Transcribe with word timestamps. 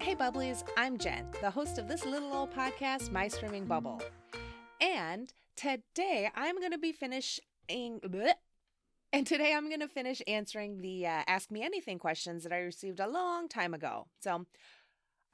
Hey, 0.00 0.14
Bubblies, 0.14 0.64
I'm 0.78 0.96
Jen, 0.96 1.26
the 1.42 1.50
host 1.50 1.76
of 1.76 1.86
this 1.86 2.06
little 2.06 2.32
old 2.32 2.54
podcast, 2.54 3.12
My 3.12 3.28
Streaming 3.28 3.66
Bubble. 3.66 4.00
And 4.80 5.30
today 5.56 6.30
I'm 6.34 6.58
going 6.58 6.72
to 6.72 6.78
be 6.78 6.90
finishing. 6.90 7.42
bleh. 7.70 8.32
And 9.12 9.26
today 9.26 9.52
I'm 9.52 9.68
going 9.68 9.80
to 9.80 9.88
finish 9.88 10.22
answering 10.26 10.80
the 10.80 11.06
uh, 11.06 11.22
Ask 11.26 11.50
Me 11.50 11.62
Anything 11.62 11.98
questions 11.98 12.44
that 12.44 12.52
I 12.52 12.60
received 12.60 12.98
a 12.98 13.06
long 13.06 13.46
time 13.46 13.74
ago. 13.74 14.06
So 14.20 14.46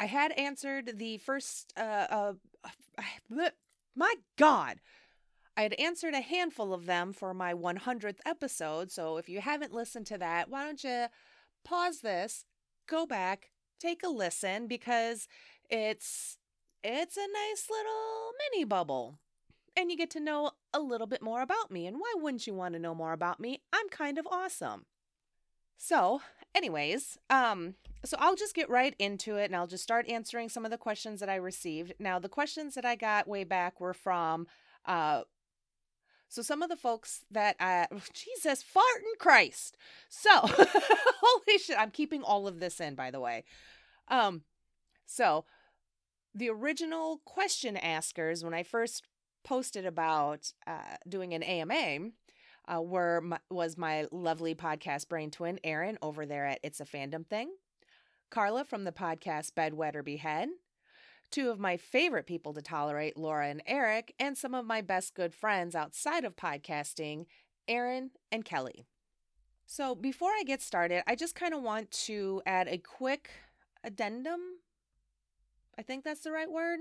I 0.01 0.07
had 0.07 0.33
answered 0.33 0.99
the 0.99 1.19
first. 1.19 1.73
Uh, 1.77 2.07
uh, 2.11 2.33
bleh. 3.33 3.53
my 3.95 4.15
God! 4.37 4.81
I 5.57 5.63
had 5.63 5.75
answered 5.75 6.15
a 6.15 6.21
handful 6.21 6.75
of 6.75 6.87
them 6.87 7.13
for 7.13 7.33
my 7.33 7.55
100th 7.55 8.19
episode. 8.27 8.91
So 8.91 9.17
if 9.17 9.29
you 9.29 9.41
haven't 9.41 9.73
listened 9.73 10.07
to 10.07 10.19
that, 10.19 10.51
why 10.51 10.65
don't 10.65 10.83
you 10.83 11.07
pause 11.65 12.01
this, 12.01 12.45
go 12.89 13.07
back, 13.07 13.51
take 13.79 14.03
a 14.03 14.09
listen 14.09 14.67
because 14.67 15.29
it's 15.71 16.39
it's 16.83 17.17
a 17.17 17.21
nice 17.21 17.69
little 17.71 18.33
mini 18.53 18.65
bubble. 18.65 19.19
And 19.79 19.91
you 19.91 19.97
get 19.97 20.11
to 20.11 20.21
know 20.21 20.53
a 20.73 20.81
little 20.81 21.07
bit 21.07 21.21
more 21.21 21.43
about 21.43 21.71
me. 21.71 21.87
And 21.87 21.99
why 21.99 22.15
wouldn't 22.17 22.47
you 22.47 22.55
want 22.55 22.73
to 22.75 22.81
know 22.81 22.95
more 22.95 23.13
about 23.13 23.41
me? 23.41 23.61
I'm 23.75 23.89
kind 23.91 24.17
of 24.17 24.27
awesome. 24.31 24.87
So, 25.77 26.23
anyways, 26.55 27.19
um 27.31 27.75
so 28.05 28.17
I'll 28.21 28.37
just 28.37 28.55
get 28.55 28.71
right 28.71 28.95
into 28.99 29.37
it 29.37 29.47
and 29.47 29.57
I'll 29.57 29.67
just 29.67 29.83
start 29.83 30.09
answering 30.09 30.49
some 30.49 30.65
of 30.65 30.71
the 30.71 30.79
questions 30.79 31.21
that 31.21 31.29
I 31.29 31.37
received. 31.37 31.95
Now, 31.99 32.19
the 32.19 32.29
questions 32.29 32.75
that 32.75 32.85
I 32.85 32.95
got 32.95 33.29
way 33.29 33.45
back 33.45 33.81
were 33.81 33.95
from 33.95 34.47
uh 34.87 35.23
so 36.29 36.43
some 36.43 36.63
of 36.63 36.69
the 36.69 36.77
folks 36.77 37.25
that 37.31 37.57
I 37.61 37.87
Jesus 38.13 38.63
farting 38.63 39.19
Christ. 39.19 39.77
So 40.09 40.31
holy 40.41 41.59
shit, 41.59 41.79
I'm 41.79 41.91
keeping 41.91 42.23
all 42.23 42.47
of 42.47 42.61
this 42.61 42.81
in 42.81 42.95
by 42.95 43.11
the 43.11 43.21
way. 43.21 43.45
Um 44.09 44.43
so 45.07 45.45
the 46.35 46.51
original 46.51 47.23
question 47.25 47.77
askers 47.77 48.45
when 48.45 48.53
I 48.53 48.63
first 48.63 49.03
posted 49.43 49.87
about 49.87 50.53
uh, 50.67 50.97
doing 51.09 51.33
an 51.33 51.43
AMA 51.43 52.11
uh, 52.69 52.83
were 52.83 53.21
my, 53.23 53.39
was 53.49 53.79
my 53.79 54.07
lovely 54.11 54.55
podcast 54.55 55.09
brain 55.09 55.31
twin 55.31 55.59
Erin 55.65 55.97
over 56.03 56.27
there 56.27 56.47
at 56.47 56.59
It's 56.63 56.81
a 56.81 56.85
Fandom 56.85 57.27
Thing, 57.27 57.51
Carla 58.29 58.65
from 58.65 58.85
the 58.85 58.93
podcast 58.93 59.53
Bedwet 59.53 59.95
or 59.95 60.03
Behead, 60.03 60.49
two 61.37 61.51
of 61.51 61.61
my 61.61 61.77
favorite 61.77 62.27
people 62.27 62.55
to 62.55 62.63
tolerate, 62.63 63.15
Laura 63.15 63.49
and 63.49 63.63
Eric, 63.67 64.15
and 64.19 64.39
some 64.39 64.55
of 64.55 64.65
my 64.65 64.81
best 64.81 65.15
good 65.15 65.35
friends 65.35 65.75
outside 65.75 66.25
of 66.25 66.35
podcasting, 66.35 67.27
Aaron 67.69 68.11
and 68.33 68.43
Kelly. 68.43 68.87
So 69.67 69.95
before 69.95 70.31
I 70.31 70.45
get 70.45 70.63
started, 70.63 71.03
I 71.07 71.15
just 71.15 71.35
kind 71.35 71.53
of 71.53 71.61
want 71.61 71.91
to 72.07 72.41
add 72.47 72.69
a 72.69 72.79
quick 72.79 73.29
addendum. 73.85 74.41
I 75.79 75.83
think 75.83 76.05
that's 76.05 76.23
the 76.23 76.33
right 76.33 76.51
word 76.51 76.79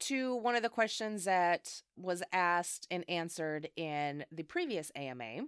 to 0.00 0.36
one 0.36 0.56
of 0.56 0.62
the 0.62 0.68
questions 0.68 1.24
that 1.24 1.80
was 1.96 2.22
asked 2.34 2.86
and 2.90 3.02
answered 3.08 3.70
in 3.76 4.26
the 4.30 4.42
previous 4.42 4.92
AMA. 4.94 5.46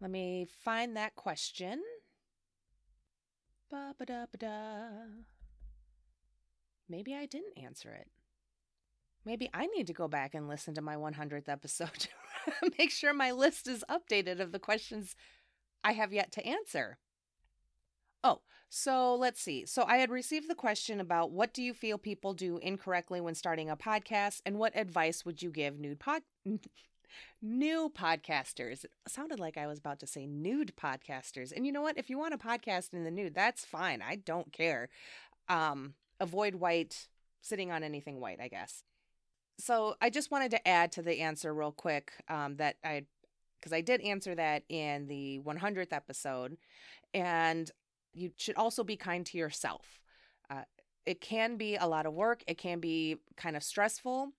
Let 0.00 0.10
me 0.10 0.48
find 0.64 0.96
that 0.96 1.14
question. 1.14 1.80
Ba 3.70 3.94
ba 3.96 4.04
da 4.04 4.24
ba 4.32 4.36
da. 4.36 5.39
Maybe 6.90 7.14
I 7.14 7.26
didn't 7.26 7.56
answer 7.56 7.92
it. 7.92 8.08
Maybe 9.24 9.48
I 9.54 9.66
need 9.66 9.86
to 9.86 9.92
go 9.92 10.08
back 10.08 10.34
and 10.34 10.48
listen 10.48 10.74
to 10.74 10.82
my 10.82 10.96
100th 10.96 11.48
episode 11.48 11.90
to 11.98 12.72
make 12.78 12.90
sure 12.90 13.12
my 13.12 13.30
list 13.30 13.68
is 13.68 13.84
updated 13.88 14.40
of 14.40 14.50
the 14.50 14.58
questions 14.58 15.14
I 15.84 15.92
have 15.92 16.12
yet 16.12 16.32
to 16.32 16.46
answer. 16.46 16.98
Oh, 18.24 18.40
so 18.68 19.14
let's 19.14 19.40
see. 19.40 19.66
So 19.66 19.84
I 19.86 19.98
had 19.98 20.10
received 20.10 20.48
the 20.48 20.54
question 20.54 21.00
about 21.00 21.30
what 21.30 21.54
do 21.54 21.62
you 21.62 21.74
feel 21.74 21.98
people 21.98 22.34
do 22.34 22.58
incorrectly 22.58 23.20
when 23.20 23.34
starting 23.34 23.70
a 23.70 23.76
podcast 23.76 24.40
and 24.44 24.58
what 24.58 24.76
advice 24.76 25.24
would 25.24 25.42
you 25.42 25.50
give 25.50 25.78
nude 25.78 26.00
pod 26.00 26.22
new 27.42 27.90
podcasters. 27.90 28.84
It 28.84 28.92
sounded 29.08 29.40
like 29.40 29.56
I 29.56 29.66
was 29.66 29.78
about 29.78 30.00
to 30.00 30.06
say 30.06 30.26
nude 30.26 30.74
podcasters. 30.76 31.52
And 31.54 31.66
you 31.66 31.72
know 31.72 31.82
what? 31.82 31.98
If 31.98 32.10
you 32.10 32.18
want 32.18 32.34
a 32.34 32.38
podcast 32.38 32.92
in 32.92 33.04
the 33.04 33.10
nude, 33.10 33.34
that's 33.34 33.64
fine. 33.64 34.02
I 34.02 34.16
don't 34.16 34.52
care. 34.52 34.88
Um 35.48 35.94
avoid 36.20 36.54
white 36.54 37.08
sitting 37.40 37.70
on 37.72 37.82
anything 37.82 38.20
white, 38.20 38.40
I 38.40 38.48
guess. 38.48 38.84
So 39.58 39.96
I 40.00 40.10
just 40.10 40.30
wanted 40.30 40.50
to 40.52 40.68
add 40.68 40.92
to 40.92 41.02
the 41.02 41.20
answer 41.20 41.52
real 41.52 41.72
quick 41.72 42.12
um, 42.28 42.56
that 42.56 42.76
I 42.84 43.04
because 43.58 43.72
I 43.74 43.82
did 43.82 44.00
answer 44.00 44.34
that 44.34 44.62
in 44.70 45.06
the 45.06 45.38
100th 45.44 45.92
episode 45.92 46.56
and 47.12 47.70
you 48.14 48.30
should 48.36 48.56
also 48.56 48.82
be 48.82 48.96
kind 48.96 49.26
to 49.26 49.36
yourself. 49.36 50.00
Uh, 50.48 50.62
it 51.04 51.20
can 51.20 51.56
be 51.56 51.76
a 51.76 51.86
lot 51.86 52.06
of 52.06 52.14
work, 52.14 52.42
it 52.46 52.56
can 52.56 52.80
be 52.80 53.16
kind 53.36 53.56
of 53.56 53.62
stressful. 53.62 54.32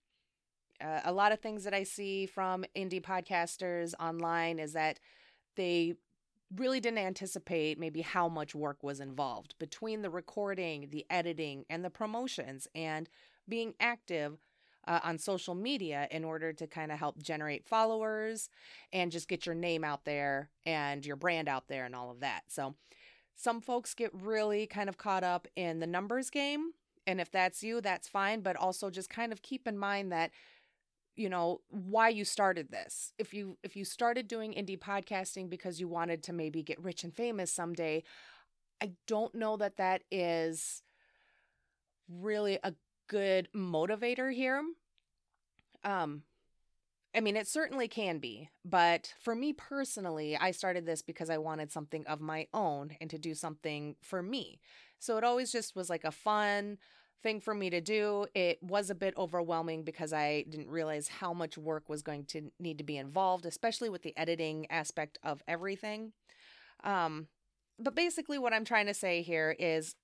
Uh, 0.83 1.01
a 1.05 1.13
lot 1.13 1.31
of 1.31 1.39
things 1.39 1.63
that 1.65 1.73
I 1.75 1.83
see 1.83 2.25
from 2.25 2.65
indie 2.75 3.01
podcasters 3.01 3.93
online 3.99 4.57
is 4.57 4.73
that 4.73 4.99
they 5.55 5.93
really 6.55 6.79
didn't 6.79 6.99
anticipate 6.99 7.79
maybe 7.79 8.01
how 8.01 8.27
much 8.27 8.53
work 8.53 8.83
was 8.83 8.99
involved 8.99 9.55
between 9.59 10.01
the 10.01 10.09
recording, 10.09 10.87
the 10.91 11.05
editing, 11.09 11.65
and 11.69 11.83
the 11.83 11.89
promotions, 11.89 12.67
and 12.75 13.09
being 13.47 13.73
active 13.79 14.37
uh, 14.87 14.99
on 15.03 15.17
social 15.17 15.55
media 15.55 16.07
in 16.11 16.23
order 16.23 16.51
to 16.51 16.67
kind 16.67 16.91
of 16.91 16.99
help 16.99 17.21
generate 17.21 17.65
followers 17.65 18.49
and 18.91 19.11
just 19.11 19.27
get 19.27 19.45
your 19.45 19.55
name 19.55 19.83
out 19.83 20.05
there 20.05 20.49
and 20.65 21.05
your 21.05 21.15
brand 21.15 21.47
out 21.47 21.67
there 21.67 21.85
and 21.85 21.95
all 21.95 22.11
of 22.11 22.19
that. 22.19 22.41
So, 22.47 22.75
some 23.35 23.61
folks 23.61 23.95
get 23.95 24.11
really 24.13 24.67
kind 24.67 24.89
of 24.89 24.97
caught 24.97 25.23
up 25.23 25.47
in 25.55 25.79
the 25.79 25.87
numbers 25.87 26.29
game. 26.29 26.71
And 27.07 27.19
if 27.19 27.31
that's 27.31 27.63
you, 27.63 27.81
that's 27.81 28.07
fine. 28.07 28.41
But 28.41 28.55
also 28.55 28.91
just 28.91 29.09
kind 29.09 29.31
of 29.31 29.41
keep 29.41 29.67
in 29.67 29.77
mind 29.77 30.11
that 30.11 30.31
you 31.15 31.29
know 31.29 31.61
why 31.69 32.09
you 32.09 32.23
started 32.23 32.71
this 32.71 33.13
if 33.17 33.33
you 33.33 33.57
if 33.63 33.75
you 33.75 33.83
started 33.85 34.27
doing 34.27 34.53
indie 34.53 34.79
podcasting 34.79 35.49
because 35.49 35.79
you 35.79 35.87
wanted 35.87 36.23
to 36.23 36.33
maybe 36.33 36.63
get 36.63 36.81
rich 36.81 37.03
and 37.03 37.13
famous 37.13 37.51
someday 37.53 38.03
i 38.81 38.91
don't 39.07 39.35
know 39.35 39.57
that 39.57 39.77
that 39.77 40.03
is 40.11 40.83
really 42.09 42.59
a 42.63 42.73
good 43.07 43.47
motivator 43.55 44.33
here 44.33 44.61
um 45.83 46.23
I 47.13 47.19
mean, 47.19 47.35
it 47.35 47.47
certainly 47.47 47.89
can 47.89 48.19
be, 48.19 48.49
but 48.63 49.13
for 49.19 49.35
me 49.35 49.51
personally, 49.51 50.37
I 50.37 50.51
started 50.51 50.85
this 50.85 51.01
because 51.01 51.29
I 51.29 51.39
wanted 51.39 51.71
something 51.71 52.07
of 52.07 52.21
my 52.21 52.47
own 52.53 52.95
and 53.01 53.09
to 53.09 53.17
do 53.17 53.33
something 53.33 53.95
for 54.01 54.23
me. 54.23 54.61
So 54.97 55.17
it 55.17 55.23
always 55.23 55.51
just 55.51 55.75
was 55.75 55.89
like 55.89 56.05
a 56.05 56.11
fun 56.11 56.77
thing 57.21 57.39
for 57.39 57.53
me 57.53 57.69
to 57.69 57.81
do. 57.81 58.25
It 58.33 58.61
was 58.61 58.89
a 58.89 58.95
bit 58.95 59.13
overwhelming 59.17 59.83
because 59.83 60.13
I 60.13 60.45
didn't 60.49 60.69
realize 60.69 61.07
how 61.07 61.33
much 61.33 61.57
work 61.57 61.89
was 61.89 62.01
going 62.01 62.25
to 62.25 62.51
need 62.59 62.77
to 62.79 62.83
be 62.83 62.97
involved, 62.97 63.45
especially 63.45 63.89
with 63.89 64.03
the 64.03 64.17
editing 64.17 64.69
aspect 64.69 65.17
of 65.23 65.41
everything. 65.47 66.13
Um, 66.83 67.27
but 67.79 67.95
basically, 67.95 68.37
what 68.37 68.53
I'm 68.53 68.65
trying 68.65 68.87
to 68.87 68.93
say 68.93 69.21
here 69.21 69.55
is 69.57 69.95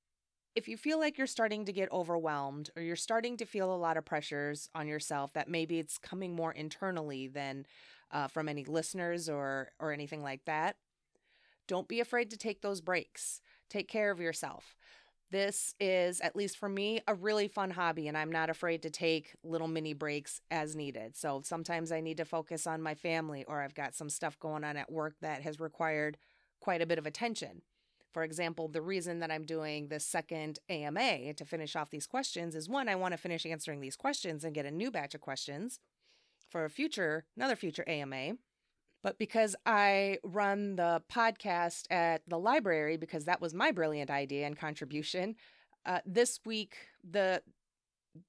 if 0.56 0.68
you 0.68 0.76
feel 0.76 1.00
like 1.00 1.20
you're 1.20 1.28
starting 1.28 1.66
to 1.66 1.72
get 1.72 1.92
overwhelmed 1.92 2.72
or 2.76 2.82
you're 2.82 2.96
starting 2.96 3.38
to 3.38 3.46
feel 3.46 3.72
a 3.72 3.78
lot 3.78 3.96
of 3.96 4.06
pressures 4.06 4.70
on 4.74 4.88
yourself 4.88 5.32
that 5.34 5.48
maybe 5.48 5.78
it's 5.78 6.00
coming 6.00 6.36
more 6.36 6.52
internally 6.52 7.28
than 7.28 7.66
uh, 8.12 8.28
from 8.28 8.50
any 8.50 8.66
listeners 8.66 9.30
or 9.30 9.70
or 9.80 9.92
anything 9.92 10.24
like 10.24 10.44
that 10.46 10.78
don't 11.68 11.88
be 11.88 12.00
afraid 12.00 12.32
to 12.32 12.38
take 12.38 12.62
those 12.62 12.82
breaks 12.82 13.42
take 13.70 13.88
care 13.88 14.10
of 14.10 14.20
yourself 14.20 14.76
this 15.32 15.76
is 15.80 16.22
at 16.22 16.36
least 16.36 16.58
for 16.58 16.70
me 16.70 17.02
a 17.08 17.14
really 17.14 17.48
fun 17.48 17.72
hobby 17.72 18.08
and 18.08 18.18
i'm 18.18 18.32
not 18.32 18.50
afraid 18.50 18.82
to 18.82 18.90
take 18.90 19.36
little 19.44 19.68
mini 19.68 19.94
breaks 19.94 20.42
as 20.52 20.76
needed 20.76 21.16
so 21.16 21.42
sometimes 21.44 21.92
i 21.92 22.00
need 22.00 22.18
to 22.18 22.26
focus 22.26 22.66
on 22.66 22.82
my 22.82 22.96
family 22.96 23.44
or 23.46 23.62
i've 23.62 23.76
got 23.76 23.96
some 23.96 24.10
stuff 24.10 24.40
going 24.40 24.64
on 24.64 24.78
at 24.78 24.92
work 24.92 25.16
that 25.22 25.42
has 25.42 25.60
required 25.60 26.18
quite 26.60 26.82
a 26.82 26.86
bit 26.86 27.00
of 27.00 27.06
attention 27.06 27.62
for 28.18 28.24
example, 28.24 28.68
the 28.68 28.82
reason 28.82 29.20
that 29.20 29.30
I'm 29.30 29.46
doing 29.46 29.90
the 29.90 30.00
second 30.00 30.58
AMA 30.70 31.36
to 31.36 31.46
finish 31.46 31.76
off 31.76 31.92
these 31.92 32.08
questions 32.08 32.56
is 32.56 32.68
one, 32.68 32.90
I 32.90 32.96
want 32.96 33.12
to 33.12 33.18
finish 33.18 33.46
answering 33.46 33.80
these 33.80 33.96
questions 33.96 34.44
and 34.44 34.56
get 34.56 34.66
a 34.66 34.72
new 34.72 34.90
batch 34.90 35.14
of 35.14 35.22
questions 35.22 35.80
for 36.50 36.66
a 36.66 36.70
future, 36.72 37.26
another 37.36 37.56
future 37.56 37.84
AMA. 37.88 38.34
But 39.08 39.18
because 39.18 39.56
I 39.66 40.18
run 40.22 40.76
the 40.76 41.02
podcast 41.10 41.84
at 41.90 42.24
the 42.28 42.38
library, 42.38 42.98
because 42.98 43.24
that 43.24 43.40
was 43.40 43.54
my 43.54 43.72
brilliant 43.72 44.12
idea 44.12 44.46
and 44.46 44.60
contribution, 44.60 45.38
uh, 45.86 46.00
this 46.06 46.42
week 46.46 46.76
the 47.10 47.42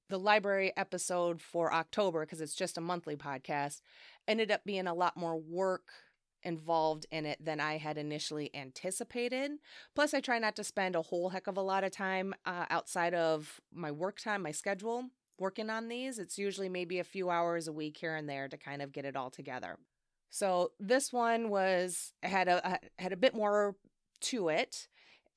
the 0.07 0.17
library 0.17 0.71
episode 0.77 1.41
for 1.41 1.73
October, 1.73 2.21
because 2.21 2.39
it's 2.39 2.55
just 2.55 2.77
a 2.77 2.81
monthly 2.81 3.17
podcast, 3.17 3.81
ended 4.25 4.51
up 4.51 4.63
being 4.63 4.87
a 4.87 4.93
lot 4.93 5.17
more 5.17 5.35
work 5.37 5.89
involved 6.43 7.05
in 7.11 7.25
it 7.25 7.43
than 7.43 7.59
I 7.59 7.75
had 7.75 7.97
initially 7.97 8.49
anticipated. 8.55 9.51
Plus, 9.95 10.13
I 10.13 10.21
try 10.21 10.39
not 10.39 10.55
to 10.55 10.63
spend 10.63 10.95
a 10.95 11.01
whole 11.01 11.27
heck 11.27 11.47
of 11.47 11.57
a 11.57 11.61
lot 11.61 11.83
of 11.83 11.91
time 11.91 12.33
uh, 12.45 12.67
outside 12.69 13.13
of 13.13 13.59
my 13.73 13.91
work 13.91 14.17
time, 14.17 14.43
my 14.43 14.53
schedule, 14.53 15.09
working 15.37 15.69
on 15.69 15.89
these. 15.89 16.19
It's 16.19 16.37
usually 16.37 16.69
maybe 16.69 16.99
a 16.99 17.03
few 17.03 17.29
hours 17.29 17.67
a 17.67 17.73
week 17.73 17.97
here 17.97 18.15
and 18.15 18.29
there 18.29 18.47
to 18.47 18.57
kind 18.57 18.81
of 18.81 18.93
get 18.93 19.03
it 19.03 19.17
all 19.17 19.29
together. 19.29 19.77
So 20.29 20.71
this 20.79 21.11
one 21.11 21.49
was 21.49 22.13
had 22.23 22.47
a 22.47 22.79
had 22.97 23.13
a 23.13 23.17
bit 23.17 23.33
more 23.33 23.75
to 24.21 24.49
it, 24.49 24.87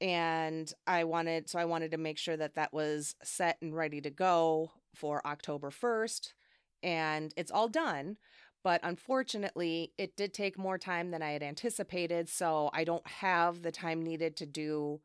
and 0.00 0.72
I 0.86 1.04
wanted 1.04 1.48
so 1.48 1.58
I 1.58 1.64
wanted 1.64 1.92
to 1.92 1.98
make 1.98 2.18
sure 2.18 2.36
that 2.36 2.56
that 2.56 2.72
was 2.72 3.14
set 3.22 3.58
and 3.62 3.74
ready 3.74 4.00
to 4.00 4.10
go 4.10 4.72
for 4.94 5.26
October 5.26 5.70
1st 5.70 6.34
and 6.82 7.32
it's 7.36 7.52
all 7.52 7.68
done 7.68 8.16
but 8.64 8.80
unfortunately 8.82 9.92
it 9.96 10.16
did 10.16 10.34
take 10.34 10.58
more 10.58 10.76
time 10.76 11.10
than 11.12 11.22
I 11.22 11.30
had 11.30 11.42
anticipated 11.42 12.28
so 12.28 12.68
I 12.72 12.84
don't 12.84 13.06
have 13.06 13.62
the 13.62 13.72
time 13.72 14.02
needed 14.02 14.36
to 14.38 14.46
do 14.46 15.00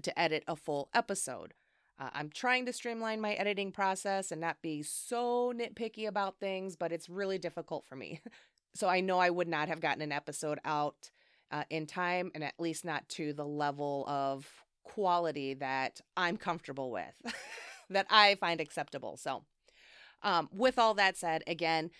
to 0.00 0.18
edit 0.18 0.44
a 0.46 0.56
full 0.56 0.88
episode. 0.94 1.54
Uh, 1.98 2.08
I'm 2.14 2.30
trying 2.30 2.64
to 2.66 2.72
streamline 2.72 3.20
my 3.20 3.34
editing 3.34 3.72
process 3.72 4.32
and 4.32 4.40
not 4.40 4.62
be 4.62 4.82
so 4.82 5.52
nitpicky 5.54 6.08
about 6.08 6.40
things, 6.40 6.76
but 6.76 6.92
it's 6.92 7.08
really 7.08 7.38
difficult 7.38 7.86
for 7.86 7.96
me. 7.96 8.20
so 8.74 8.88
I 8.88 9.00
know 9.00 9.18
I 9.18 9.30
would 9.30 9.48
not 9.48 9.68
have 9.68 9.80
gotten 9.80 10.02
an 10.02 10.12
episode 10.12 10.58
out 10.64 11.10
uh, 11.50 11.64
in 11.70 11.86
time 11.86 12.30
and 12.34 12.42
at 12.42 12.54
least 12.58 12.84
not 12.84 13.08
to 13.10 13.32
the 13.32 13.44
level 13.44 14.04
of 14.08 14.50
quality 14.84 15.54
that 15.54 16.00
I'm 16.16 16.36
comfortable 16.36 16.90
with, 16.90 17.14
that 17.90 18.06
I 18.10 18.36
find 18.36 18.60
acceptable. 18.60 19.16
So, 19.16 19.44
um, 20.22 20.48
with 20.52 20.78
all 20.78 20.94
that 20.94 21.16
said, 21.16 21.42
again, 21.46 21.90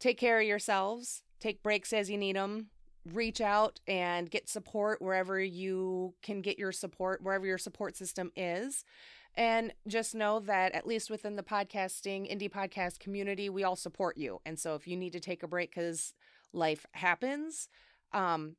take 0.00 0.18
care 0.18 0.40
of 0.40 0.46
yourselves, 0.46 1.22
take 1.40 1.62
breaks 1.62 1.92
as 1.92 2.10
you 2.10 2.18
need 2.18 2.36
them 2.36 2.68
reach 3.10 3.40
out 3.40 3.80
and 3.86 4.30
get 4.30 4.48
support 4.48 5.02
wherever 5.02 5.40
you 5.40 6.14
can 6.22 6.40
get 6.40 6.58
your 6.58 6.72
support, 6.72 7.22
wherever 7.22 7.46
your 7.46 7.58
support 7.58 7.96
system 7.96 8.30
is. 8.36 8.84
And 9.34 9.72
just 9.88 10.14
know 10.14 10.40
that 10.40 10.72
at 10.72 10.86
least 10.86 11.10
within 11.10 11.36
the 11.36 11.42
podcasting, 11.42 12.30
indie 12.30 12.50
podcast 12.50 12.98
community, 12.98 13.48
we 13.48 13.64
all 13.64 13.76
support 13.76 14.16
you. 14.18 14.40
And 14.44 14.58
so 14.58 14.74
if 14.74 14.86
you 14.86 14.96
need 14.96 15.12
to 15.12 15.20
take 15.20 15.42
a 15.42 15.48
break 15.48 15.74
because 15.74 16.12
life 16.52 16.84
happens, 16.92 17.68
um, 18.12 18.56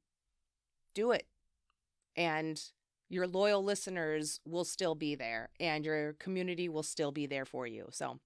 do 0.96 1.12
it. 1.12 1.28
And 2.16 2.60
your 3.10 3.28
loyal 3.28 3.64
listeners 3.64 4.40
will 4.46 4.66
still 4.66 4.96
be 4.96 5.16
there 5.16 5.50
and 5.60 5.86
your 5.86 6.14
community 6.14 6.68
will 6.68 6.84
still 6.84 7.12
be 7.12 7.28
there 7.28 7.46
for 7.46 7.68
you. 7.68 7.88
So, 7.92 8.20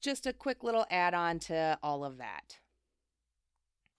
just 0.00 0.26
a 0.26 0.32
quick 0.32 0.64
little 0.64 0.84
add 0.90 1.14
on 1.14 1.38
to 1.38 1.78
all 1.80 2.04
of 2.04 2.18
that. 2.18 2.58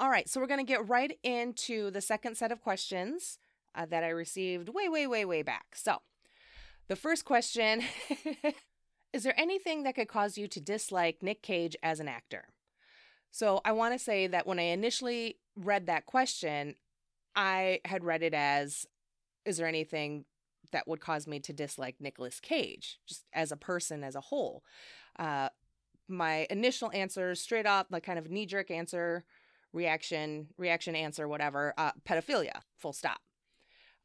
All 0.02 0.10
right, 0.10 0.28
so 0.28 0.42
we're 0.42 0.48
going 0.48 0.60
to 0.60 0.70
get 0.70 0.90
right 0.90 1.18
into 1.24 1.92
the 1.92 2.02
second 2.02 2.36
set 2.36 2.52
of 2.52 2.62
questions 2.62 3.38
uh, 3.74 3.86
that 3.86 4.04
I 4.04 4.10
received 4.10 4.68
way, 4.68 4.90
way, 4.90 5.08
way, 5.08 5.24
way 5.24 5.44
back. 5.44 5.76
So, 5.76 6.02
the 6.88 6.96
first 6.96 7.26
question 7.26 7.84
Is 9.14 9.22
there 9.22 9.40
anything 9.40 9.84
that 9.84 9.94
could 9.94 10.08
cause 10.08 10.40
you 10.40 10.48
to 10.48 10.60
dislike 10.60 11.22
Nick 11.22 11.44
Cage 11.44 11.76
as 11.84 12.00
an 12.00 12.08
actor? 12.08 12.46
So 13.30 13.62
I 13.64 13.72
want 13.72 13.94
to 13.94 14.00
say 14.00 14.26
that 14.26 14.48
when 14.48 14.58
I 14.58 14.64
initially 14.64 15.38
read 15.56 15.86
that 15.86 16.08
question, 16.08 16.76
I 17.36 17.80
had 17.86 18.04
read 18.04 18.24
it 18.24 18.34
as 18.34 18.88
Is 19.46 19.58
there 19.58 19.68
anything 19.68 20.26
that 20.72 20.88
would 20.88 21.00
cause 21.00 21.28
me 21.28 21.40
to 21.42 21.54
dislike 21.54 21.98
Nicolas 22.00 22.40
Cage, 22.40 23.00
just 23.08 23.26
as 23.34 23.52
a 23.52 23.58
person 23.58 24.04
as 24.04 24.16
a 24.16 24.22
whole? 24.22 24.64
Uh, 25.20 25.50
my 26.08 26.48
initial 26.50 26.92
answer, 26.92 27.36
straight 27.36 27.68
off, 27.68 27.88
like 27.92 28.04
kind 28.04 28.18
of 28.18 28.32
knee 28.32 28.48
jerk 28.48 28.72
answer, 28.72 29.26
reaction, 29.74 30.48
reaction 30.58 30.96
answer, 30.96 31.28
whatever, 31.28 31.74
uh, 31.78 31.92
pedophilia, 32.08 32.62
full 32.78 32.94
stop. 32.94 33.20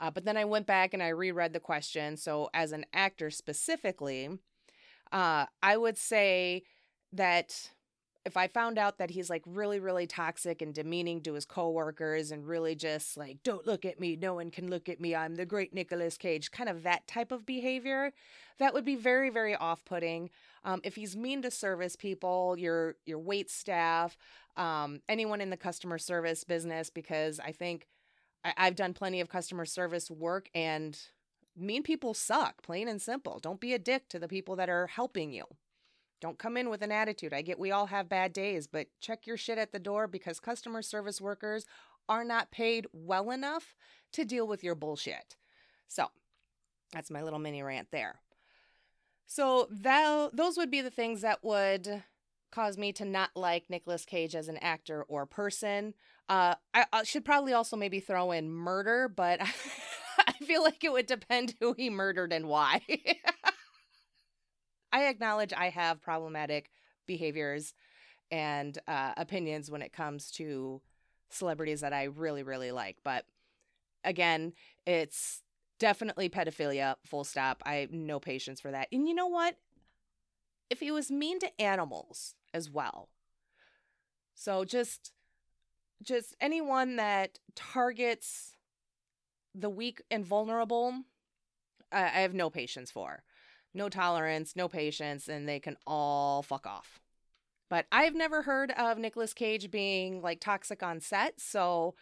Uh, 0.00 0.10
but 0.10 0.24
then 0.24 0.36
I 0.36 0.44
went 0.44 0.66
back 0.66 0.94
and 0.94 1.02
I 1.02 1.08
reread 1.08 1.52
the 1.52 1.60
question. 1.60 2.16
So, 2.16 2.50
as 2.54 2.72
an 2.72 2.86
actor 2.92 3.30
specifically, 3.30 4.38
uh, 5.12 5.46
I 5.62 5.76
would 5.76 5.98
say 5.98 6.62
that 7.12 7.70
if 8.24 8.36
I 8.36 8.46
found 8.46 8.78
out 8.78 8.98
that 8.98 9.10
he's 9.10 9.30
like 9.30 9.42
really, 9.46 9.80
really 9.80 10.06
toxic 10.06 10.60
and 10.60 10.74
demeaning 10.74 11.22
to 11.22 11.32
his 11.32 11.46
coworkers 11.46 12.30
and 12.30 12.46
really 12.46 12.74
just 12.74 13.16
like, 13.16 13.42
don't 13.42 13.66
look 13.66 13.86
at 13.86 13.98
me, 13.98 14.16
no 14.16 14.34
one 14.34 14.50
can 14.50 14.68
look 14.68 14.88
at 14.88 15.00
me, 15.00 15.14
I'm 15.14 15.36
the 15.36 15.46
great 15.46 15.72
Nicolas 15.72 16.18
Cage, 16.18 16.50
kind 16.50 16.68
of 16.68 16.82
that 16.82 17.06
type 17.06 17.32
of 17.32 17.46
behavior, 17.46 18.12
that 18.58 18.74
would 18.74 18.84
be 18.84 18.96
very, 18.96 19.30
very 19.30 19.54
off 19.54 19.82
putting. 19.86 20.28
Um, 20.62 20.80
if 20.84 20.96
he's 20.96 21.16
mean 21.16 21.40
to 21.42 21.50
service 21.50 21.96
people, 21.96 22.56
your 22.58 22.96
your 23.06 23.18
wait 23.18 23.50
staff, 23.50 24.18
um, 24.58 25.00
anyone 25.08 25.40
in 25.40 25.48
the 25.48 25.56
customer 25.56 25.96
service 25.96 26.44
business, 26.44 26.90
because 26.90 27.40
I 27.40 27.52
think 27.52 27.86
I- 28.44 28.54
I've 28.56 28.76
done 28.76 28.94
plenty 28.94 29.20
of 29.20 29.28
customer 29.28 29.64
service 29.64 30.10
work 30.10 30.48
and 30.54 31.00
mean 31.56 31.82
people 31.82 32.14
suck, 32.14 32.62
plain 32.62 32.88
and 32.88 33.02
simple. 33.02 33.38
Don't 33.40 33.60
be 33.60 33.74
a 33.74 33.78
dick 33.78 34.08
to 34.10 34.18
the 34.18 34.28
people 34.28 34.56
that 34.56 34.68
are 34.68 34.86
helping 34.86 35.32
you. 35.32 35.44
Don't 36.20 36.38
come 36.38 36.56
in 36.56 36.68
with 36.68 36.82
an 36.82 36.92
attitude. 36.92 37.32
I 37.32 37.42
get 37.42 37.58
we 37.58 37.70
all 37.70 37.86
have 37.86 38.08
bad 38.08 38.32
days, 38.32 38.66
but 38.66 38.88
check 39.00 39.26
your 39.26 39.36
shit 39.36 39.58
at 39.58 39.72
the 39.72 39.78
door 39.78 40.06
because 40.06 40.40
customer 40.40 40.82
service 40.82 41.20
workers 41.20 41.64
are 42.08 42.24
not 42.24 42.50
paid 42.50 42.86
well 42.92 43.30
enough 43.30 43.76
to 44.12 44.24
deal 44.24 44.46
with 44.46 44.64
your 44.64 44.74
bullshit. 44.74 45.36
So, 45.86 46.08
that's 46.92 47.10
my 47.10 47.22
little 47.22 47.38
mini 47.38 47.62
rant 47.62 47.88
there. 47.90 48.20
So, 49.26 49.68
that 49.70 50.30
those 50.32 50.56
would 50.56 50.70
be 50.70 50.80
the 50.80 50.90
things 50.90 51.20
that 51.20 51.44
would 51.44 52.02
cause 52.50 52.78
me 52.78 52.92
to 52.94 53.04
not 53.04 53.30
like 53.36 53.68
Nicolas 53.68 54.04
Cage 54.04 54.34
as 54.34 54.48
an 54.48 54.56
actor 54.58 55.02
or 55.04 55.26
person. 55.26 55.94
Uh, 56.28 56.54
I, 56.74 56.84
I 56.92 57.02
should 57.04 57.24
probably 57.24 57.54
also 57.54 57.76
maybe 57.76 58.00
throw 58.00 58.32
in 58.32 58.50
murder, 58.50 59.08
but 59.08 59.40
I 60.26 60.32
feel 60.44 60.62
like 60.62 60.84
it 60.84 60.92
would 60.92 61.06
depend 61.06 61.54
who 61.60 61.72
he 61.72 61.88
murdered 61.88 62.32
and 62.32 62.48
why. 62.48 62.82
I 64.92 65.04
acknowledge 65.04 65.52
I 65.56 65.68
have 65.70 66.02
problematic 66.02 66.70
behaviors 67.06 67.74
and 68.30 68.76
uh, 68.88 69.12
opinions 69.16 69.70
when 69.70 69.82
it 69.82 69.92
comes 69.92 70.30
to 70.32 70.80
celebrities 71.30 71.80
that 71.80 71.92
I 71.92 72.04
really, 72.04 72.42
really 72.42 72.72
like. 72.72 72.96
But 73.04 73.24
again, 74.04 74.52
it's 74.86 75.42
definitely 75.78 76.28
pedophilia, 76.28 76.96
full 77.06 77.24
stop. 77.24 77.62
I 77.66 77.76
have 77.76 77.92
no 77.92 78.20
patience 78.20 78.60
for 78.60 78.70
that. 78.70 78.88
And 78.92 79.08
you 79.08 79.14
know 79.14 79.28
what? 79.28 79.56
If 80.70 80.80
he 80.80 80.90
was 80.90 81.10
mean 81.10 81.38
to 81.40 81.60
animals 81.60 82.34
as 82.52 82.70
well. 82.70 83.08
So 84.34 84.64
just 84.64 85.12
just 86.02 86.36
anyone 86.40 86.96
that 86.96 87.38
targets 87.54 88.54
the 89.54 89.70
weak 89.70 90.02
and 90.10 90.24
vulnerable, 90.24 91.02
I, 91.92 92.04
I 92.04 92.20
have 92.20 92.34
no 92.34 92.50
patience 92.50 92.90
for. 92.90 93.22
No 93.74 93.88
tolerance, 93.88 94.56
no 94.56 94.68
patience, 94.68 95.28
and 95.28 95.48
they 95.48 95.60
can 95.60 95.76
all 95.86 96.42
fuck 96.42 96.66
off. 96.66 97.00
But 97.68 97.86
I've 97.92 98.14
never 98.14 98.42
heard 98.42 98.70
of 98.72 98.98
Nicolas 98.98 99.34
Cage 99.34 99.70
being 99.70 100.22
like 100.22 100.40
toxic 100.40 100.82
on 100.82 101.00
set. 101.00 101.40
So 101.40 101.94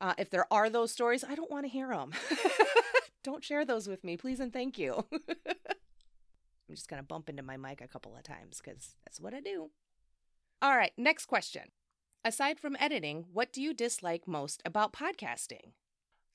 uh, 0.00 0.14
if 0.16 0.30
there 0.30 0.46
are 0.50 0.70
those 0.70 0.92
stories, 0.92 1.24
I 1.24 1.34
don't 1.34 1.50
want 1.50 1.66
to 1.66 1.70
hear 1.70 1.88
them. 1.88 2.12
don't 3.22 3.44
share 3.44 3.64
those 3.66 3.86
with 3.86 4.02
me, 4.02 4.16
please 4.16 4.40
and 4.40 4.52
thank 4.52 4.78
you. 4.78 5.04
I'm 5.12 6.76
just 6.76 6.88
going 6.88 7.02
to 7.02 7.06
bump 7.06 7.28
into 7.28 7.42
my 7.42 7.56
mic 7.56 7.80
a 7.80 7.88
couple 7.88 8.16
of 8.16 8.22
times 8.22 8.60
because 8.62 8.94
that's 9.04 9.20
what 9.20 9.34
I 9.34 9.40
do. 9.40 9.70
All 10.62 10.76
right, 10.76 10.92
next 10.96 11.26
question. 11.26 11.64
Aside 12.24 12.60
from 12.60 12.76
editing, 12.78 13.24
what 13.32 13.52
do 13.52 13.62
you 13.62 13.72
dislike 13.72 14.28
most 14.28 14.62
about 14.66 14.92
podcasting? 14.92 15.72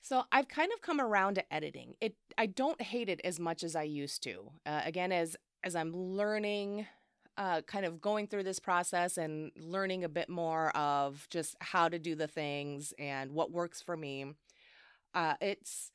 So 0.02 0.24
I've 0.32 0.48
kind 0.48 0.72
of 0.72 0.80
come 0.82 1.00
around 1.00 1.34
to 1.34 1.54
editing. 1.54 1.94
It 2.00 2.16
I 2.36 2.46
don't 2.46 2.80
hate 2.82 3.08
it 3.08 3.20
as 3.24 3.38
much 3.38 3.62
as 3.62 3.76
I 3.76 3.84
used 3.84 4.22
to. 4.24 4.50
Uh, 4.64 4.82
again, 4.84 5.12
as 5.12 5.36
as 5.62 5.76
I'm 5.76 5.92
learning, 5.92 6.86
uh, 7.36 7.62
kind 7.62 7.84
of 7.84 8.00
going 8.00 8.26
through 8.26 8.44
this 8.44 8.58
process 8.58 9.16
and 9.16 9.52
learning 9.56 10.02
a 10.02 10.08
bit 10.08 10.28
more 10.28 10.70
of 10.76 11.26
just 11.30 11.56
how 11.60 11.88
to 11.88 11.98
do 11.98 12.14
the 12.14 12.28
things 12.28 12.92
and 12.98 13.32
what 13.32 13.52
works 13.52 13.80
for 13.80 13.96
me. 13.96 14.34
Uh, 15.14 15.34
it's 15.40 15.92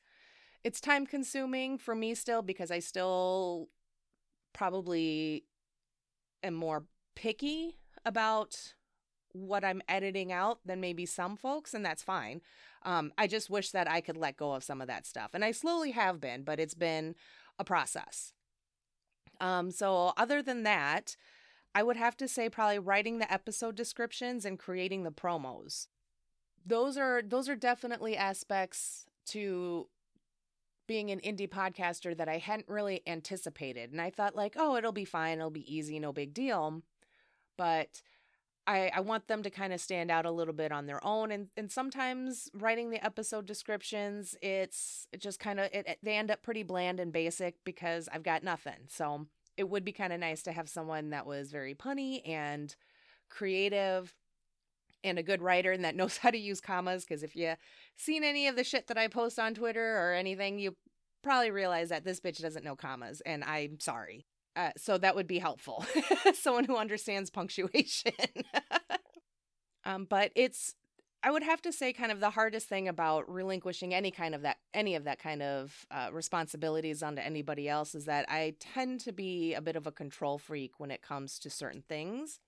it's 0.64 0.80
time 0.80 1.06
consuming 1.06 1.76
for 1.76 1.94
me 1.94 2.14
still 2.14 2.40
because 2.40 2.70
I 2.70 2.78
still 2.78 3.68
probably 4.54 5.44
am 6.42 6.54
more 6.54 6.84
picky 7.14 7.78
about 8.06 8.74
what 9.32 9.64
I'm 9.64 9.82
editing 9.88 10.32
out 10.32 10.60
than 10.64 10.80
maybe 10.80 11.06
some 11.06 11.36
folks, 11.36 11.74
and 11.74 11.84
that's 11.84 12.02
fine. 12.02 12.40
Um, 12.84 13.12
I 13.16 13.26
just 13.26 13.50
wish 13.50 13.70
that 13.70 13.90
I 13.90 14.00
could 14.00 14.16
let 14.16 14.36
go 14.36 14.52
of 14.52 14.64
some 14.64 14.80
of 14.80 14.88
that 14.88 15.06
stuff. 15.06 15.30
And 15.34 15.44
I 15.44 15.52
slowly 15.52 15.92
have 15.92 16.20
been, 16.20 16.42
but 16.42 16.60
it's 16.60 16.74
been 16.74 17.14
a 17.58 17.64
process. 17.64 18.32
Um, 19.40 19.70
so, 19.70 20.12
other 20.16 20.42
than 20.42 20.62
that, 20.62 21.16
I 21.74 21.82
would 21.82 21.96
have 21.96 22.16
to 22.18 22.28
say 22.28 22.48
probably 22.48 22.78
writing 22.78 23.18
the 23.18 23.32
episode 23.32 23.74
descriptions 23.74 24.44
and 24.44 24.58
creating 24.58 25.04
the 25.04 25.10
promos. 25.10 25.88
Those 26.64 26.96
are 26.96 27.22
those 27.22 27.48
are 27.48 27.56
definitely 27.56 28.16
aspects 28.16 29.06
to 29.26 29.88
being 30.86 31.10
an 31.10 31.20
indie 31.20 31.48
podcaster 31.48 32.16
that 32.16 32.28
I 32.28 32.38
hadn't 32.38 32.68
really 32.68 33.02
anticipated. 33.06 33.92
And 33.92 34.00
I 34.00 34.10
thought 34.10 34.36
like, 34.36 34.54
oh, 34.58 34.76
it'll 34.76 34.92
be 34.92 35.04
fine, 35.04 35.38
it'll 35.38 35.50
be 35.50 35.74
easy, 35.74 35.98
no 35.98 36.12
big 36.12 36.34
deal. 36.34 36.82
But 37.56 38.02
I, 38.66 38.90
I 38.94 39.00
want 39.00 39.26
them 39.26 39.42
to 39.42 39.50
kind 39.50 39.72
of 39.72 39.80
stand 39.80 40.10
out 40.10 40.24
a 40.24 40.30
little 40.30 40.54
bit 40.54 40.72
on 40.72 40.86
their 40.86 41.04
own 41.04 41.32
and, 41.32 41.48
and 41.56 41.70
sometimes 41.70 42.48
writing 42.54 42.90
the 42.90 43.04
episode 43.04 43.46
descriptions 43.46 44.36
it's 44.40 45.06
just 45.18 45.40
kind 45.40 45.58
of 45.60 45.66
it, 45.72 45.86
it, 45.86 45.98
they 46.02 46.16
end 46.16 46.30
up 46.30 46.42
pretty 46.42 46.62
bland 46.62 47.00
and 47.00 47.12
basic 47.12 47.56
because 47.64 48.08
i've 48.12 48.22
got 48.22 48.44
nothing 48.44 48.86
so 48.88 49.26
it 49.56 49.68
would 49.68 49.84
be 49.84 49.92
kind 49.92 50.12
of 50.12 50.20
nice 50.20 50.42
to 50.42 50.52
have 50.52 50.68
someone 50.68 51.10
that 51.10 51.26
was 51.26 51.50
very 51.50 51.74
punny 51.74 52.26
and 52.26 52.76
creative 53.28 54.14
and 55.04 55.18
a 55.18 55.22
good 55.22 55.42
writer 55.42 55.72
and 55.72 55.84
that 55.84 55.96
knows 55.96 56.18
how 56.18 56.30
to 56.30 56.38
use 56.38 56.60
commas 56.60 57.04
because 57.04 57.22
if 57.22 57.34
you 57.34 57.54
seen 57.96 58.22
any 58.22 58.46
of 58.46 58.56
the 58.56 58.64
shit 58.64 58.86
that 58.86 58.98
i 58.98 59.08
post 59.08 59.38
on 59.38 59.54
twitter 59.54 59.98
or 59.98 60.14
anything 60.14 60.58
you 60.58 60.76
probably 61.22 61.50
realize 61.50 61.88
that 61.88 62.04
this 62.04 62.20
bitch 62.20 62.40
doesn't 62.40 62.64
know 62.64 62.76
commas, 62.76 63.22
and 63.24 63.44
I'm 63.44 63.80
sorry. 63.80 64.26
Uh, 64.54 64.70
so 64.76 64.98
that 64.98 65.14
would 65.14 65.26
be 65.26 65.38
helpful. 65.38 65.84
Someone 66.34 66.64
who 66.64 66.76
understands 66.76 67.30
punctuation. 67.30 68.12
um, 69.84 70.06
but 70.08 70.30
it's 70.34 70.74
I 71.24 71.30
would 71.30 71.44
have 71.44 71.62
to 71.62 71.72
say 71.72 71.92
kind 71.92 72.10
of 72.10 72.18
the 72.18 72.30
hardest 72.30 72.68
thing 72.68 72.88
about 72.88 73.30
relinquishing 73.30 73.94
any 73.94 74.10
kind 74.10 74.34
of 74.34 74.42
that 74.42 74.56
any 74.74 74.96
of 74.96 75.04
that 75.04 75.20
kind 75.20 75.40
of 75.40 75.86
uh, 75.90 76.08
responsibilities 76.12 77.02
onto 77.02 77.22
anybody 77.22 77.68
else 77.68 77.94
is 77.94 78.06
that 78.06 78.26
I 78.28 78.54
tend 78.58 79.00
to 79.00 79.12
be 79.12 79.54
a 79.54 79.60
bit 79.60 79.76
of 79.76 79.86
a 79.86 79.92
control 79.92 80.36
freak 80.38 80.80
when 80.80 80.90
it 80.90 81.00
comes 81.00 81.38
to 81.40 81.50
certain 81.50 81.82
things. 81.88 82.40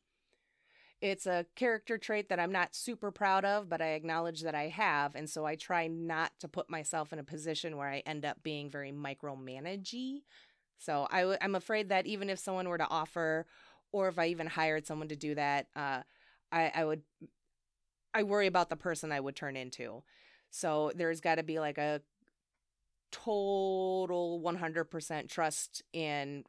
It's 1.00 1.26
a 1.26 1.46
character 1.54 1.99
trait 1.99 2.28
that 2.30 2.40
I'm 2.40 2.50
not 2.50 2.75
super 2.75 3.11
proud 3.11 3.44
of, 3.44 3.68
but 3.68 3.82
I 3.82 3.88
acknowledge 3.88 4.40
that 4.40 4.54
I 4.54 4.68
have, 4.68 5.14
and 5.14 5.28
so 5.28 5.44
I 5.44 5.54
try 5.54 5.87
not 5.87 6.32
to 6.40 6.49
put 6.49 6.70
myself 6.70 7.12
in 7.12 7.18
a 7.18 7.25
position 7.25 7.76
where 7.76 7.90
I 7.90 8.02
end 8.06 8.25
up 8.25 8.42
being 8.42 8.70
very 8.70 8.90
micromanagey. 8.90 10.23
So 10.78 11.06
I 11.10 11.20
w- 11.20 11.38
I'm 11.40 11.54
afraid 11.54 11.88
that 11.88 12.06
even 12.06 12.30
if 12.30 12.38
someone 12.38 12.68
were 12.68 12.78
to 12.78 12.88
offer, 12.88 13.46
or 13.92 14.08
if 14.08 14.18
I 14.18 14.26
even 14.26 14.46
hired 14.46 14.86
someone 14.86 15.08
to 15.08 15.16
do 15.16 15.34
that, 15.34 15.68
uh, 15.76 16.02
I, 16.52 16.72
I 16.74 16.84
would 16.84 17.02
I 18.12 18.22
worry 18.22 18.46
about 18.46 18.70
the 18.70 18.76
person 18.76 19.12
I 19.12 19.20
would 19.20 19.36
turn 19.36 19.56
into. 19.56 20.02
So 20.50 20.92
there's 20.94 21.20
got 21.20 21.36
to 21.36 21.42
be 21.42 21.58
like 21.58 21.78
a 21.78 22.00
total 23.10 24.40
100% 24.40 25.28
trust 25.30 25.82
in 25.92 26.44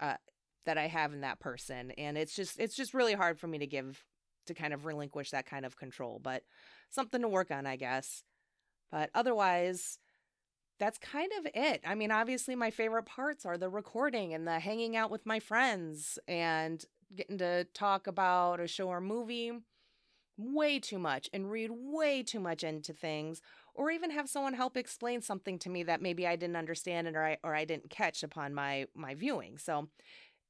uh, 0.00 0.16
that 0.66 0.78
I 0.78 0.88
have 0.88 1.12
in 1.12 1.22
that 1.22 1.40
person 1.40 1.92
and 1.92 2.18
it's 2.18 2.36
just 2.36 2.60
it's 2.60 2.76
just 2.76 2.94
really 2.94 3.14
hard 3.14 3.38
for 3.40 3.46
me 3.46 3.58
to 3.58 3.66
give 3.66 4.04
to 4.46 4.54
kind 4.54 4.74
of 4.74 4.86
relinquish 4.86 5.30
that 5.32 5.46
kind 5.46 5.66
of 5.66 5.76
control, 5.76 6.20
but 6.22 6.44
something 6.90 7.22
to 7.22 7.28
work 7.28 7.50
on, 7.50 7.66
I 7.66 7.76
guess. 7.76 8.24
But 8.92 9.10
otherwise, 9.14 9.98
that's 10.78 10.98
kind 10.98 11.30
of 11.38 11.46
it. 11.54 11.80
I 11.86 11.94
mean, 11.94 12.10
obviously, 12.10 12.54
my 12.56 12.70
favorite 12.70 13.06
parts 13.06 13.46
are 13.46 13.56
the 13.56 13.68
recording 13.68 14.34
and 14.34 14.46
the 14.46 14.58
hanging 14.58 14.96
out 14.96 15.10
with 15.10 15.24
my 15.26 15.38
friends 15.40 16.18
and 16.26 16.84
getting 17.14 17.38
to 17.38 17.64
talk 17.74 18.06
about 18.06 18.60
a 18.60 18.66
show 18.66 18.88
or 18.88 19.00
movie 19.00 19.52
way 20.36 20.80
too 20.80 20.98
much 20.98 21.30
and 21.32 21.50
read 21.50 21.70
way 21.72 22.22
too 22.22 22.40
much 22.40 22.64
into 22.64 22.92
things 22.92 23.40
or 23.74 23.90
even 23.90 24.10
have 24.10 24.28
someone 24.28 24.54
help 24.54 24.76
explain 24.76 25.22
something 25.22 25.58
to 25.60 25.70
me 25.70 25.84
that 25.84 26.02
maybe 26.02 26.26
I 26.26 26.36
didn't 26.36 26.56
understand 26.56 27.06
or 27.08 27.24
I 27.24 27.38
or 27.44 27.54
I 27.54 27.64
didn't 27.64 27.90
catch 27.90 28.22
upon 28.22 28.52
my 28.54 28.86
my 28.94 29.14
viewing. 29.14 29.58
So 29.58 29.88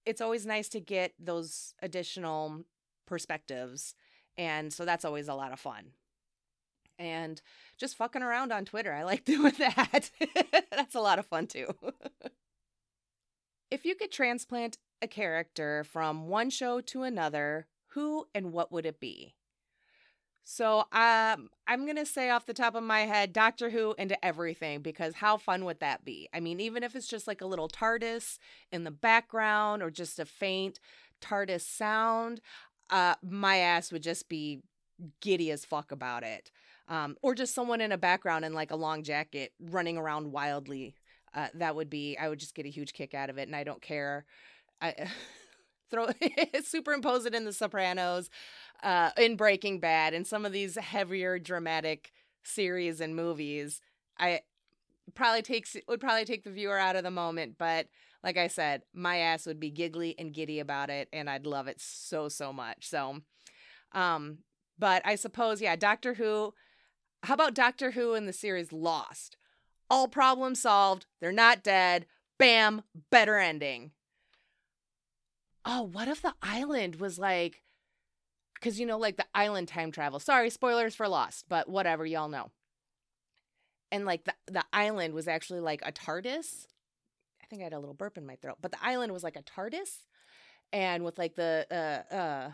it's 0.07 0.21
always 0.21 0.47
nice 0.47 0.69
to 0.71 0.81
get 0.81 1.13
those 1.19 1.75
additional 1.83 2.65
perspectives 3.07 3.95
and 4.39 4.73
so 4.73 4.85
that's 4.85 5.05
always 5.05 5.29
a 5.29 5.35
lot 5.35 5.53
of 5.53 5.61
fun. 5.61 5.93
And 6.99 7.41
just 7.77 7.97
fucking 7.97 8.23
around 8.23 8.53
on 8.53 8.65
Twitter. 8.65 8.93
I 8.93 9.03
like 9.03 9.25
doing 9.25 9.55
that. 9.59 10.11
that's 10.71 10.95
a 10.95 11.01
lot 11.01 11.19
of 11.19 11.27
fun 11.27 11.47
too. 11.47 11.75
if 13.71 13.85
you 13.85 13.95
could 13.95 14.13
transplant 14.13 14.79
a 15.03 15.09
character 15.09 15.85
from 15.85 16.29
one 16.29 16.51
show 16.51 16.81
to 16.81 17.03
another, 17.03 17.67
who 17.89 18.27
and 18.35 18.53
what 18.53 18.73
would 18.73 18.87
it 18.87 19.01
be? 19.01 19.35
So 20.45 20.81
um, 20.93 21.49
I'm 21.67 21.85
going 21.85 21.97
to 21.97 22.05
say 22.05 22.29
off 22.29 22.45
the 22.45 22.53
top 22.53 22.75
of 22.75 22.83
my 22.83 23.01
head, 23.01 23.33
Doctor 23.33 23.71
Who 23.71 23.95
into 23.97 24.23
everything 24.23 24.83
because 24.83 25.15
how 25.15 25.39
fun 25.39 25.65
would 25.65 25.81
that 25.81 26.05
be? 26.05 26.29
I 26.35 26.41
mean, 26.41 26.61
even 26.61 26.83
if 26.83 26.95
it's 26.95 27.09
just 27.09 27.27
like 27.27 27.41
a 27.41 27.47
little 27.47 27.69
TARDIS 27.69 28.39
in 28.71 28.85
the 28.85 28.91
background 28.91 29.83
or 29.83 29.91
just 29.91 30.19
a 30.19 30.27
faint 30.27 30.81
TARDIS 31.23 31.63
sound, 31.63 32.43
uh, 32.91 33.15
my 33.23 33.57
ass 33.57 33.91
would 33.91 34.03
just 34.03 34.29
be 34.29 34.61
giddy 35.23 35.51
as 35.51 35.65
fuck 35.65 35.91
about 35.91 36.23
it. 36.23 36.51
Um, 36.89 37.17
or 37.23 37.35
just 37.35 37.55
someone 37.55 37.81
in 37.81 37.93
a 37.93 37.99
background 37.99 38.45
in 38.45 38.53
like 38.53 38.71
a 38.71 38.77
long 38.77 39.03
jacket 39.03 39.53
running 39.59 39.97
around 39.97 40.33
wildly. 40.33 40.95
Uh, 41.35 41.49
that 41.55 41.75
would 41.75 41.91
be, 41.91 42.17
I 42.17 42.29
would 42.29 42.39
just 42.39 42.55
get 42.55 42.67
a 42.67 42.71
huge 42.71 42.93
kick 42.93 43.15
out 43.15 43.31
of 43.31 43.39
it 43.39 43.49
and 43.49 43.57
I 43.57 43.65
don't 43.65 43.83
care. 43.83 44.27
I. 44.81 44.95
throw 45.91 46.09
superimpose 46.65 47.27
it 47.27 47.35
in 47.35 47.45
the 47.45 47.53
sopranos 47.53 48.31
uh 48.83 49.11
in 49.17 49.37
breaking 49.37 49.81
bad 49.81 50.15
and 50.15 50.27
some 50.27 50.45
of 50.45 50.53
these 50.53 50.77
heavier 50.77 51.39
dramatic 51.39 52.11
series 52.43 53.01
and 53.01 53.15
movies 53.15 53.81
i 54.19 54.41
probably 55.15 55.43
takes 55.43 55.77
would 55.89 56.01
probably 56.01 56.25
take 56.25 56.45
the 56.45 56.51
viewer 56.51 56.79
out 56.79 56.97
of 56.97 57.05
the 57.05 57.11
moment 57.11 57.57
but 57.59 57.87
like 58.23 58.37
i 58.37 58.47
said 58.47 58.83
my 58.95 59.19
ass 59.19 59.47
would 59.47 59.61
be 59.61 59.71
giggly 59.71 60.15
and 60.19 60.33
giddy 60.33 60.61
about 60.61 60.91
it 60.91 61.09
and 61.13 61.29
i'd 61.29 61.47
love 61.47 61.69
it 61.69 61.81
so 61.81 62.29
so 62.29 62.53
much 62.53 62.89
so 62.89 63.19
um 63.93 64.39
but 64.79 65.03
i 65.05 65.15
suppose 65.15 65.61
yeah 65.61 65.77
doctor 65.77 66.15
who 66.15 66.53
how 67.25 67.35
about 67.35 67.55
doctor 67.55 67.93
who 67.93 68.15
in 68.15 68.27
the 68.27 68.33
series 68.33 68.73
lost 68.73 69.37
all 69.91 70.09
problems 70.09 70.61
solved 70.61 71.07
they're 71.21 71.33
not 71.33 71.63
dead 71.63 72.07
bam 72.39 72.83
better 73.11 73.39
ending 73.39 73.93
oh, 75.65 75.83
what 75.83 76.09
if 76.09 76.23
the 76.23 76.35
island 76.43 76.97
was 76.97 77.19
like, 77.19 77.63
because 78.55 78.79
you 78.79 78.87
know, 78.87 78.99
like 78.99 79.17
the 79.17 79.27
island 79.35 79.69
time 79.69 79.91
travel. 79.91 80.19
Sorry, 80.19 80.51
spoilers 80.51 80.95
for 80.95 81.09
Lost, 81.09 81.47
but 81.49 81.69
whatever, 81.69 82.05
y'all 82.05 82.29
know. 82.29 82.51
And 83.91 84.05
like 84.05 84.25
the 84.25 84.35
the 84.47 84.65
island 84.73 85.15
was 85.15 85.29
actually 85.29 85.61
like 85.61 85.83
a 85.85 85.93
TARDIS. 85.93 86.67
I 87.43 87.47
think 87.47 87.61
I 87.61 87.65
had 87.65 87.73
a 87.73 87.79
little 87.79 87.95
burp 87.95 88.17
in 88.19 88.27
my 88.27 88.37
throat, 88.37 88.59
but 88.61 88.73
the 88.73 88.83
island 88.83 89.13
was 89.13 89.23
like 89.23 89.37
a 89.37 89.43
TARDIS, 89.43 89.99
and 90.73 91.05
with 91.05 91.19
like 91.19 91.37
the 91.37 91.67
uh 91.71 92.15
uh 92.15 92.51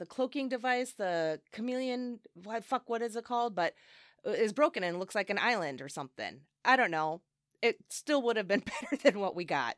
the 0.00 0.06
cloaking 0.06 0.48
device, 0.48 0.92
the 0.92 1.40
chameleon, 1.52 2.20
what 2.32 2.64
fuck, 2.64 2.88
what 2.88 3.02
is 3.02 3.14
it 3.16 3.24
called? 3.24 3.54
But 3.54 3.74
uh, 4.26 4.30
is 4.30 4.54
broken 4.54 4.82
and 4.82 4.98
looks 4.98 5.14
like 5.14 5.28
an 5.28 5.38
island 5.38 5.82
or 5.82 5.90
something. 5.90 6.40
I 6.64 6.76
don't 6.76 6.90
know. 6.90 7.20
It 7.62 7.76
still 7.90 8.22
would 8.22 8.38
have 8.38 8.48
been 8.48 8.64
better 8.82 8.96
than 8.96 9.20
what 9.20 9.36
we 9.36 9.44
got. 9.44 9.76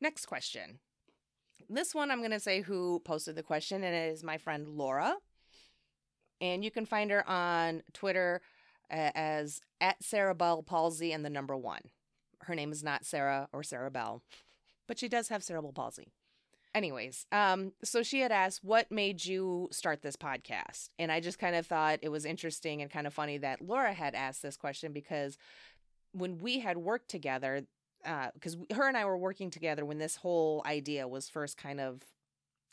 Next 0.00 0.26
question. 0.26 0.78
This 1.68 1.92
one, 1.92 2.10
I'm 2.10 2.20
going 2.20 2.30
to 2.30 2.40
say 2.40 2.60
who 2.60 3.00
posted 3.04 3.34
the 3.34 3.42
question, 3.42 3.82
and 3.82 3.94
it 3.94 4.12
is 4.12 4.22
my 4.22 4.38
friend 4.38 4.68
Laura. 4.68 5.16
And 6.40 6.64
you 6.64 6.70
can 6.70 6.86
find 6.86 7.10
her 7.10 7.28
on 7.28 7.82
Twitter 7.92 8.42
as 8.90 9.60
at 9.80 10.02
Sarah 10.04 10.34
Bell 10.34 10.62
Palsy 10.62 11.12
and 11.12 11.24
the 11.24 11.30
number 11.30 11.56
one. 11.56 11.82
Her 12.42 12.54
name 12.54 12.70
is 12.70 12.84
not 12.84 13.06
Sarah 13.06 13.48
or 13.52 13.64
Sarah 13.64 13.90
Bell, 13.90 14.22
but 14.86 14.98
she 14.98 15.08
does 15.08 15.28
have 15.28 15.42
cerebral 15.42 15.72
palsy. 15.72 16.12
Anyways, 16.74 17.26
um, 17.32 17.72
so 17.84 18.02
she 18.02 18.20
had 18.20 18.32
asked, 18.32 18.64
What 18.64 18.90
made 18.90 19.24
you 19.24 19.68
start 19.70 20.02
this 20.02 20.16
podcast? 20.16 20.88
And 20.98 21.12
I 21.12 21.20
just 21.20 21.38
kind 21.38 21.54
of 21.54 21.66
thought 21.66 21.98
it 22.02 22.08
was 22.08 22.24
interesting 22.24 22.80
and 22.80 22.90
kind 22.90 23.06
of 23.06 23.12
funny 23.12 23.38
that 23.38 23.60
Laura 23.60 23.92
had 23.92 24.14
asked 24.14 24.42
this 24.42 24.56
question 24.56 24.92
because 24.92 25.36
when 26.12 26.38
we 26.38 26.60
had 26.60 26.78
worked 26.78 27.10
together, 27.10 27.66
because 28.02 28.56
uh, 28.56 28.74
her 28.74 28.88
and 28.88 28.96
I 28.96 29.04
were 29.04 29.18
working 29.18 29.50
together 29.50 29.84
when 29.84 29.98
this 29.98 30.16
whole 30.16 30.62
idea 30.64 31.06
was 31.06 31.28
first 31.28 31.56
kind 31.58 31.80
of 31.80 32.02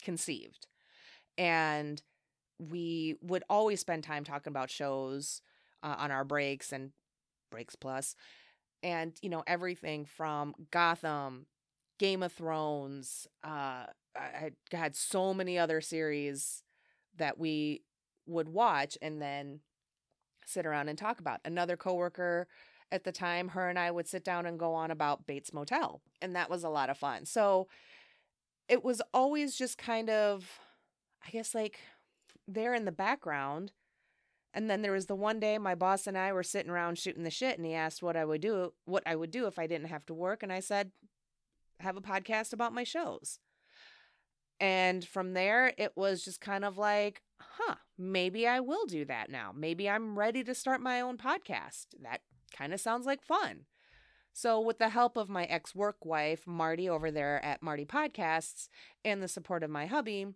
conceived. 0.02 0.66
And 1.36 2.02
we 2.58 3.16
would 3.22 3.44
always 3.48 3.80
spend 3.80 4.04
time 4.04 4.24
talking 4.24 4.50
about 4.50 4.70
shows 4.70 5.42
uh, 5.82 5.96
on 5.98 6.10
our 6.10 6.24
breaks 6.24 6.72
and 6.72 6.92
breaks 7.50 7.74
plus 7.74 8.14
and 8.82 9.12
you 9.22 9.28
know 9.28 9.42
everything 9.46 10.04
from 10.04 10.54
gotham 10.70 11.46
game 12.00 12.22
of 12.22 12.32
thrones 12.32 13.28
uh 13.44 13.84
i 14.16 14.50
had 14.72 14.96
so 14.96 15.34
many 15.34 15.58
other 15.58 15.80
series 15.80 16.62
that 17.18 17.38
we 17.38 17.82
would 18.26 18.48
watch 18.48 18.96
and 19.02 19.20
then 19.20 19.60
sit 20.46 20.64
around 20.64 20.88
and 20.88 20.98
talk 20.98 21.20
about 21.20 21.40
another 21.44 21.76
coworker 21.76 22.48
at 22.92 23.04
the 23.04 23.12
time, 23.12 23.48
her 23.48 23.68
and 23.68 23.78
I 23.78 23.90
would 23.90 24.08
sit 24.08 24.24
down 24.24 24.46
and 24.46 24.58
go 24.58 24.74
on 24.74 24.90
about 24.90 25.26
Bates 25.26 25.52
Motel. 25.52 26.00
And 26.20 26.34
that 26.34 26.50
was 26.50 26.64
a 26.64 26.68
lot 26.68 26.90
of 26.90 26.98
fun. 26.98 27.24
So 27.24 27.68
it 28.68 28.84
was 28.84 29.00
always 29.14 29.56
just 29.56 29.78
kind 29.78 30.10
of, 30.10 30.58
I 31.26 31.30
guess, 31.30 31.54
like 31.54 31.78
there 32.48 32.74
in 32.74 32.84
the 32.84 32.92
background. 32.92 33.72
And 34.52 34.68
then 34.68 34.82
there 34.82 34.92
was 34.92 35.06
the 35.06 35.14
one 35.14 35.38
day 35.38 35.58
my 35.58 35.76
boss 35.76 36.08
and 36.08 36.18
I 36.18 36.32
were 36.32 36.42
sitting 36.42 36.70
around 36.70 36.98
shooting 36.98 37.22
the 37.22 37.30
shit 37.30 37.56
and 37.56 37.64
he 37.64 37.74
asked 37.74 38.02
what 38.02 38.16
I 38.16 38.24
would 38.24 38.40
do, 38.40 38.72
what 38.84 39.04
I 39.06 39.14
would 39.14 39.30
do 39.30 39.46
if 39.46 39.58
I 39.58 39.68
didn't 39.68 39.88
have 39.88 40.04
to 40.06 40.14
work. 40.14 40.42
And 40.42 40.52
I 40.52 40.58
said, 40.58 40.90
have 41.80 41.96
a 41.96 42.02
podcast 42.02 42.52
about 42.52 42.74
my 42.74 42.84
shows. 42.84 43.38
And 44.60 45.06
from 45.06 45.32
there, 45.32 45.72
it 45.78 45.92
was 45.96 46.24
just 46.24 46.40
kind 46.40 46.64
of 46.64 46.76
like, 46.76 47.22
huh, 47.40 47.76
maybe 47.96 48.46
I 48.46 48.60
will 48.60 48.84
do 48.86 49.04
that 49.06 49.30
now. 49.30 49.52
Maybe 49.54 49.88
I'm 49.88 50.18
ready 50.18 50.44
to 50.44 50.54
start 50.54 50.82
my 50.82 51.00
own 51.00 51.16
podcast. 51.16 51.86
That 52.02 52.20
kind 52.54 52.74
of 52.74 52.80
sounds 52.80 53.06
like 53.06 53.22
fun. 53.22 53.64
So, 54.32 54.60
with 54.60 54.78
the 54.78 54.90
help 54.90 55.16
of 55.16 55.28
my 55.28 55.44
ex 55.44 55.74
work 55.74 56.04
wife, 56.04 56.46
Marty, 56.46 56.88
over 56.88 57.10
there 57.10 57.44
at 57.44 57.62
Marty 57.62 57.84
Podcasts, 57.84 58.68
and 59.04 59.22
the 59.22 59.28
support 59.28 59.62
of 59.62 59.70
my 59.70 59.86
hubby, 59.86 60.26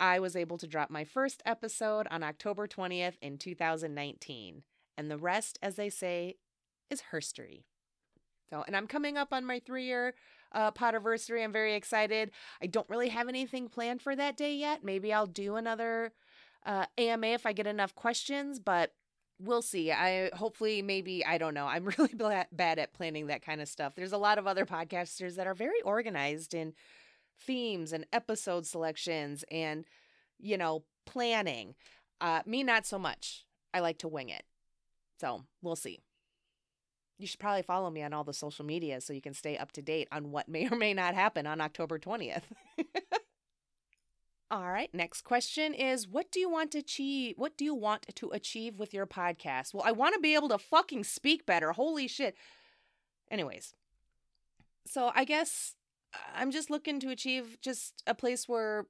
I 0.00 0.18
was 0.18 0.34
able 0.34 0.58
to 0.58 0.66
drop 0.66 0.90
my 0.90 1.04
first 1.04 1.42
episode 1.44 2.06
on 2.10 2.22
October 2.22 2.66
20th 2.66 3.14
in 3.20 3.38
2019. 3.38 4.62
And 4.96 5.10
the 5.10 5.18
rest, 5.18 5.58
as 5.62 5.76
they 5.76 5.90
say, 5.90 6.36
is 6.90 7.02
herstory. 7.12 7.64
So, 8.50 8.64
and 8.66 8.76
I'm 8.76 8.86
coming 8.86 9.16
up 9.16 9.32
on 9.32 9.44
my 9.44 9.60
three 9.60 9.84
year 9.84 10.14
uh, 10.54 10.70
podiversary. 10.70 11.42
I'm 11.44 11.52
very 11.52 11.74
excited. 11.74 12.30
I 12.62 12.66
don't 12.66 12.88
really 12.88 13.08
have 13.08 13.28
anything 13.28 13.68
planned 13.68 14.00
for 14.00 14.16
that 14.16 14.36
day 14.36 14.54
yet. 14.54 14.84
Maybe 14.84 15.12
I'll 15.12 15.26
do 15.26 15.56
another 15.56 16.12
uh, 16.64 16.86
AMA 16.96 17.26
if 17.28 17.44
I 17.44 17.52
get 17.52 17.66
enough 17.66 17.94
questions, 17.94 18.58
but 18.58 18.92
we'll 19.38 19.62
see. 19.62 19.92
I 19.92 20.30
hopefully 20.34 20.82
maybe 20.82 21.24
I 21.24 21.38
don't 21.38 21.54
know. 21.54 21.66
I'm 21.66 21.84
really 21.98 22.14
bad 22.14 22.78
at 22.78 22.94
planning 22.94 23.26
that 23.26 23.42
kind 23.44 23.60
of 23.60 23.68
stuff. 23.68 23.94
There's 23.94 24.12
a 24.12 24.18
lot 24.18 24.38
of 24.38 24.46
other 24.46 24.64
podcasters 24.64 25.36
that 25.36 25.46
are 25.46 25.54
very 25.54 25.80
organized 25.82 26.54
in 26.54 26.74
themes 27.40 27.92
and 27.92 28.06
episode 28.12 28.66
selections 28.66 29.44
and 29.50 29.84
you 30.38 30.56
know 30.56 30.84
planning. 31.06 31.74
Uh, 32.20 32.40
me 32.46 32.62
not 32.62 32.86
so 32.86 32.98
much. 32.98 33.44
I 33.72 33.80
like 33.80 33.98
to 33.98 34.08
wing 34.08 34.28
it. 34.28 34.44
So 35.20 35.44
we'll 35.62 35.76
see. 35.76 36.00
You 37.18 37.26
should 37.26 37.40
probably 37.40 37.62
follow 37.62 37.90
me 37.90 38.02
on 38.02 38.12
all 38.12 38.24
the 38.24 38.34
social 38.34 38.64
media 38.64 39.00
so 39.00 39.12
you 39.12 39.20
can 39.20 39.34
stay 39.34 39.56
up 39.56 39.72
to 39.72 39.82
date 39.82 40.08
on 40.10 40.30
what 40.30 40.48
may 40.48 40.68
or 40.68 40.76
may 40.76 40.94
not 40.94 41.14
happen 41.14 41.46
on 41.46 41.60
October 41.60 41.98
20th. 41.98 42.42
All 44.50 44.68
right, 44.68 44.90
next 44.92 45.22
question 45.22 45.74
is 45.74 46.06
what 46.06 46.30
do 46.30 46.38
you 46.38 46.48
want 46.48 46.70
to 46.72 46.78
achieve 46.78 47.34
what 47.38 47.56
do 47.56 47.64
you 47.64 47.74
want 47.74 48.06
to 48.14 48.30
achieve 48.30 48.78
with 48.78 48.92
your 48.94 49.06
podcast? 49.06 49.74
Well, 49.74 49.84
I 49.84 49.92
want 49.92 50.14
to 50.14 50.20
be 50.20 50.34
able 50.34 50.48
to 50.50 50.58
fucking 50.58 51.04
speak 51.04 51.46
better. 51.46 51.72
Holy 51.72 52.06
shit. 52.06 52.36
Anyways. 53.30 53.74
So, 54.86 55.10
I 55.14 55.24
guess 55.24 55.74
uh, 56.14 56.18
I'm 56.36 56.50
just 56.50 56.70
looking 56.70 57.00
to 57.00 57.08
achieve 57.08 57.58
just 57.62 58.02
a 58.06 58.14
place 58.14 58.46
where 58.46 58.86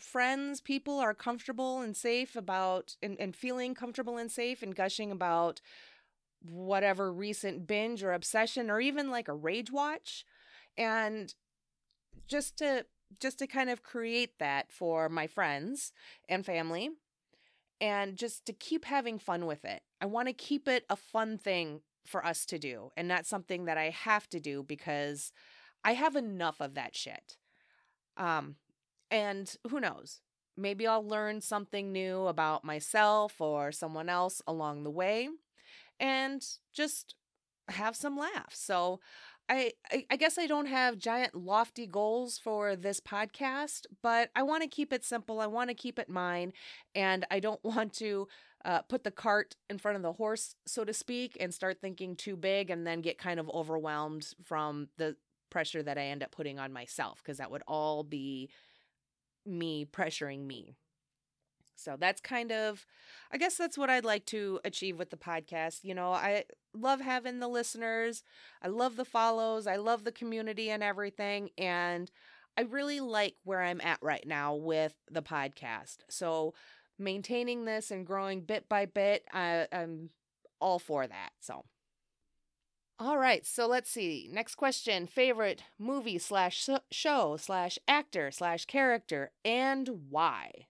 friends, 0.00 0.60
people 0.60 0.98
are 0.98 1.14
comfortable 1.14 1.80
and 1.80 1.96
safe 1.96 2.36
about 2.36 2.96
and, 3.02 3.16
and 3.20 3.34
feeling 3.34 3.74
comfortable 3.74 4.16
and 4.16 4.30
safe 4.30 4.62
and 4.62 4.74
gushing 4.74 5.10
about 5.10 5.60
whatever 6.42 7.12
recent 7.12 7.66
binge 7.66 8.02
or 8.02 8.12
obsession 8.12 8.70
or 8.70 8.80
even 8.80 9.10
like 9.10 9.28
a 9.28 9.34
rage 9.34 9.70
watch 9.70 10.24
and 10.76 11.34
just 12.26 12.58
to 12.58 12.86
just 13.20 13.38
to 13.38 13.46
kind 13.46 13.70
of 13.70 13.82
create 13.82 14.38
that 14.38 14.70
for 14.70 15.08
my 15.08 15.26
friends 15.26 15.92
and 16.28 16.44
family 16.44 16.90
and 17.80 18.16
just 18.16 18.44
to 18.44 18.52
keep 18.52 18.84
having 18.84 19.18
fun 19.18 19.46
with 19.46 19.64
it. 19.64 19.82
I 20.00 20.06
want 20.06 20.28
to 20.28 20.34
keep 20.34 20.68
it 20.68 20.84
a 20.90 20.96
fun 20.96 21.38
thing 21.38 21.80
for 22.04 22.24
us 22.24 22.44
to 22.46 22.58
do 22.58 22.90
and 22.96 23.08
not 23.08 23.26
something 23.26 23.64
that 23.64 23.78
I 23.78 23.90
have 23.90 24.28
to 24.30 24.40
do 24.40 24.62
because 24.62 25.32
I 25.84 25.92
have 25.92 26.16
enough 26.16 26.60
of 26.60 26.74
that 26.74 26.96
shit. 26.96 27.36
Um 28.16 28.56
and 29.10 29.54
who 29.70 29.80
knows? 29.80 30.20
Maybe 30.56 30.86
I'll 30.86 31.06
learn 31.06 31.40
something 31.40 31.92
new 31.92 32.26
about 32.26 32.64
myself 32.64 33.40
or 33.40 33.72
someone 33.72 34.08
else 34.08 34.42
along 34.46 34.84
the 34.84 34.90
way 34.90 35.28
and 36.00 36.44
just 36.72 37.14
have 37.68 37.96
some 37.96 38.16
laughs. 38.16 38.58
So 38.58 39.00
I, 39.48 39.72
I, 40.10 40.16
guess 40.16 40.36
I 40.36 40.46
don't 40.46 40.66
have 40.66 40.98
giant 40.98 41.34
lofty 41.34 41.86
goals 41.86 42.38
for 42.38 42.76
this 42.76 43.00
podcast, 43.00 43.86
but 44.02 44.28
I 44.36 44.42
want 44.42 44.62
to 44.62 44.68
keep 44.68 44.92
it 44.92 45.04
simple. 45.04 45.40
I 45.40 45.46
want 45.46 45.70
to 45.70 45.74
keep 45.74 45.98
it 45.98 46.10
mine, 46.10 46.52
and 46.94 47.26
I 47.30 47.40
don't 47.40 47.60
want 47.64 47.94
to 47.94 48.28
uh, 48.64 48.82
put 48.82 49.04
the 49.04 49.10
cart 49.10 49.56
in 49.70 49.78
front 49.78 49.96
of 49.96 50.02
the 50.02 50.12
horse, 50.12 50.54
so 50.66 50.84
to 50.84 50.92
speak, 50.92 51.36
and 51.40 51.54
start 51.54 51.80
thinking 51.80 52.14
too 52.14 52.36
big 52.36 52.70
and 52.70 52.86
then 52.86 53.00
get 53.00 53.16
kind 53.16 53.40
of 53.40 53.48
overwhelmed 53.50 54.26
from 54.44 54.88
the 54.98 55.16
pressure 55.50 55.82
that 55.82 55.96
I 55.96 56.02
end 56.02 56.22
up 56.22 56.30
putting 56.30 56.58
on 56.58 56.72
myself, 56.72 57.22
because 57.22 57.38
that 57.38 57.50
would 57.50 57.62
all 57.66 58.02
be 58.02 58.50
me 59.46 59.86
pressuring 59.86 60.46
me. 60.46 60.76
So 61.78 61.96
that's 61.98 62.20
kind 62.20 62.52
of, 62.52 62.84
I 63.30 63.38
guess 63.38 63.56
that's 63.56 63.78
what 63.78 63.90
I'd 63.90 64.04
like 64.04 64.26
to 64.26 64.60
achieve 64.64 64.98
with 64.98 65.10
the 65.10 65.16
podcast. 65.16 65.84
You 65.84 65.94
know, 65.94 66.12
I 66.12 66.44
love 66.74 67.00
having 67.00 67.40
the 67.40 67.48
listeners, 67.48 68.22
I 68.62 68.68
love 68.68 68.96
the 68.96 69.04
follows, 69.04 69.66
I 69.66 69.76
love 69.76 70.04
the 70.04 70.12
community 70.12 70.70
and 70.70 70.82
everything. 70.82 71.50
And 71.56 72.10
I 72.56 72.62
really 72.62 73.00
like 73.00 73.36
where 73.44 73.62
I'm 73.62 73.80
at 73.80 73.98
right 74.02 74.26
now 74.26 74.54
with 74.54 74.94
the 75.10 75.22
podcast. 75.22 75.98
So 76.08 76.54
maintaining 76.98 77.64
this 77.64 77.90
and 77.90 78.06
growing 78.06 78.40
bit 78.40 78.68
by 78.68 78.86
bit, 78.86 79.24
I, 79.32 79.68
I'm 79.72 80.10
all 80.60 80.78
for 80.78 81.06
that. 81.06 81.30
So. 81.40 81.64
All 83.00 83.16
right, 83.16 83.46
so 83.46 83.68
let's 83.68 83.88
see. 83.88 84.28
Next 84.32 84.56
question: 84.56 85.06
favorite 85.06 85.62
movie 85.78 86.18
slash 86.18 86.68
show 86.90 87.36
slash 87.36 87.78
actor 87.86 88.32
slash 88.32 88.64
character 88.64 89.30
and 89.44 89.88
why? 90.10 90.66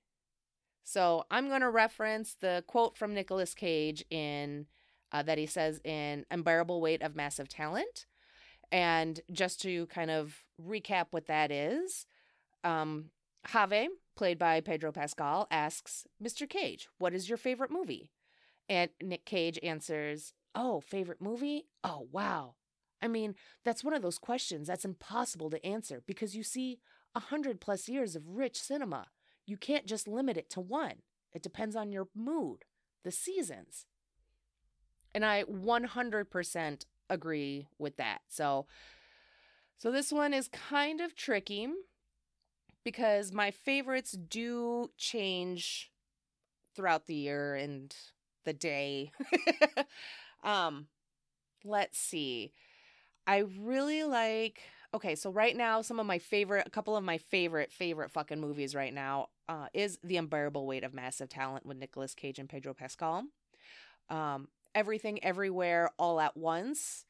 So 0.88 1.26
I'm 1.30 1.48
going 1.48 1.60
to 1.60 1.68
reference 1.68 2.34
the 2.40 2.64
quote 2.66 2.96
from 2.96 3.12
Nicolas 3.12 3.52
Cage 3.54 4.02
in 4.08 4.64
uh, 5.12 5.22
that 5.22 5.36
he 5.36 5.44
says 5.44 5.82
in 5.84 6.24
Unbearable 6.30 6.80
Weight 6.80 7.02
of 7.02 7.14
Massive 7.14 7.46
Talent. 7.46 8.06
And 8.72 9.20
just 9.30 9.60
to 9.60 9.84
kind 9.88 10.10
of 10.10 10.44
recap 10.58 11.08
what 11.10 11.26
that 11.26 11.50
is, 11.50 12.06
um, 12.64 13.10
played 14.16 14.38
by 14.38 14.62
Pedro 14.62 14.90
Pascal, 14.90 15.46
asks 15.50 16.06
Mr. 16.24 16.48
Cage, 16.48 16.88
What 16.96 17.12
is 17.12 17.28
your 17.28 17.36
favorite 17.36 17.70
movie? 17.70 18.10
And 18.66 18.88
Nick 19.02 19.26
Cage 19.26 19.58
answers, 19.62 20.32
Oh, 20.54 20.80
favorite 20.80 21.20
movie? 21.20 21.66
Oh, 21.84 22.08
wow. 22.10 22.54
I 23.02 23.08
mean, 23.08 23.34
that's 23.62 23.84
one 23.84 23.92
of 23.92 24.00
those 24.00 24.18
questions 24.18 24.68
that's 24.68 24.86
impossible 24.86 25.50
to 25.50 25.66
answer 25.66 26.02
because 26.06 26.34
you 26.34 26.42
see 26.42 26.78
a 27.14 27.20
hundred 27.20 27.60
plus 27.60 27.90
years 27.90 28.16
of 28.16 28.26
rich 28.26 28.58
cinema 28.58 29.08
you 29.48 29.56
can't 29.56 29.86
just 29.86 30.06
limit 30.06 30.36
it 30.36 30.50
to 30.50 30.60
one. 30.60 31.02
It 31.32 31.42
depends 31.42 31.74
on 31.76 31.92
your 31.92 32.08
mood, 32.14 32.64
the 33.04 33.10
seasons. 33.10 33.86
And 35.14 35.24
I 35.24 35.42
100% 35.42 36.86
agree 37.10 37.66
with 37.78 37.96
that. 37.96 38.20
So 38.28 38.66
so 39.78 39.90
this 39.90 40.12
one 40.12 40.34
is 40.34 40.48
kind 40.48 41.00
of 41.00 41.14
tricky 41.14 41.68
because 42.84 43.32
my 43.32 43.50
favorites 43.50 44.12
do 44.12 44.90
change 44.96 45.90
throughout 46.74 47.06
the 47.06 47.14
year 47.14 47.54
and 47.54 47.94
the 48.44 48.52
day. 48.52 49.12
um 50.44 50.86
let's 51.64 51.98
see. 51.98 52.52
I 53.26 53.44
really 53.58 54.04
like 54.04 54.62
okay, 54.94 55.14
so 55.14 55.30
right 55.30 55.56
now 55.56 55.82
some 55.82 56.00
of 56.00 56.06
my 56.06 56.18
favorite 56.18 56.66
a 56.66 56.70
couple 56.70 56.96
of 56.96 57.04
my 57.04 57.18
favorite 57.18 57.72
favorite 57.72 58.10
fucking 58.10 58.40
movies 58.40 58.74
right 58.74 58.94
now 58.94 59.28
uh, 59.48 59.66
is 59.72 59.98
The 60.02 60.16
Unbearable 60.16 60.66
Weight 60.66 60.84
of 60.84 60.94
Massive 60.94 61.28
Talent 61.28 61.66
with 61.66 61.78
Nicolas 61.78 62.14
Cage 62.14 62.38
and 62.38 62.48
Pedro 62.48 62.74
Pascal. 62.74 63.24
Um, 64.10 64.48
Everything 64.74 65.22
Everywhere 65.24 65.90
All 65.98 66.20
at 66.20 66.36
Once 66.36 67.04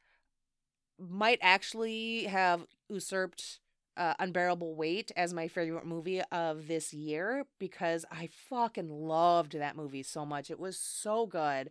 might 0.98 1.38
actually 1.42 2.24
have 2.24 2.66
usurped 2.88 3.60
uh, 3.96 4.14
Unbearable 4.18 4.74
Weight 4.74 5.10
as 5.16 5.34
my 5.34 5.48
favorite 5.48 5.86
movie 5.86 6.22
of 6.30 6.68
this 6.68 6.92
year 6.92 7.44
because 7.58 8.04
I 8.10 8.28
fucking 8.48 8.88
loved 8.88 9.52
that 9.52 9.76
movie 9.76 10.02
so 10.04 10.24
much. 10.24 10.50
It 10.50 10.60
was 10.60 10.78
so 10.78 11.26
good. 11.26 11.70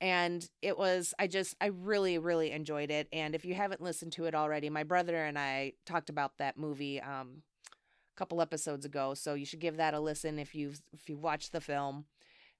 And 0.00 0.48
it 0.62 0.78
was, 0.78 1.12
I 1.18 1.26
just, 1.26 1.54
I 1.60 1.66
really, 1.66 2.16
really 2.16 2.52
enjoyed 2.52 2.90
it. 2.90 3.06
And 3.12 3.34
if 3.34 3.44
you 3.44 3.54
haven't 3.54 3.82
listened 3.82 4.12
to 4.12 4.24
it 4.24 4.34
already, 4.34 4.70
my 4.70 4.82
brother 4.82 5.16
and 5.16 5.38
I 5.38 5.74
talked 5.84 6.08
about 6.08 6.38
that 6.38 6.56
movie 6.56 7.02
um, 7.02 7.42
couple 8.20 8.42
episodes 8.42 8.84
ago, 8.84 9.14
so 9.14 9.32
you 9.32 9.46
should 9.46 9.60
give 9.60 9.78
that 9.78 9.94
a 9.94 9.98
listen 9.98 10.38
if 10.38 10.54
you've 10.54 10.82
if 10.92 11.08
you 11.08 11.16
watched 11.16 11.52
the 11.52 11.60
film 11.60 12.04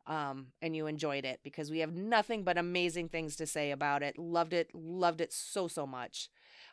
um, 0.06 0.46
and 0.62 0.74
you 0.74 0.86
enjoyed 0.86 1.26
it 1.26 1.40
because 1.44 1.70
we 1.70 1.80
have 1.80 1.92
nothing 1.92 2.44
but 2.44 2.56
amazing 2.56 3.10
things 3.10 3.36
to 3.36 3.46
say 3.46 3.70
about 3.70 4.02
it. 4.02 4.18
Loved 4.18 4.54
it, 4.54 4.70
loved 4.74 5.20
it 5.20 5.34
so 5.34 5.68
so 5.68 5.86
much. 5.86 6.30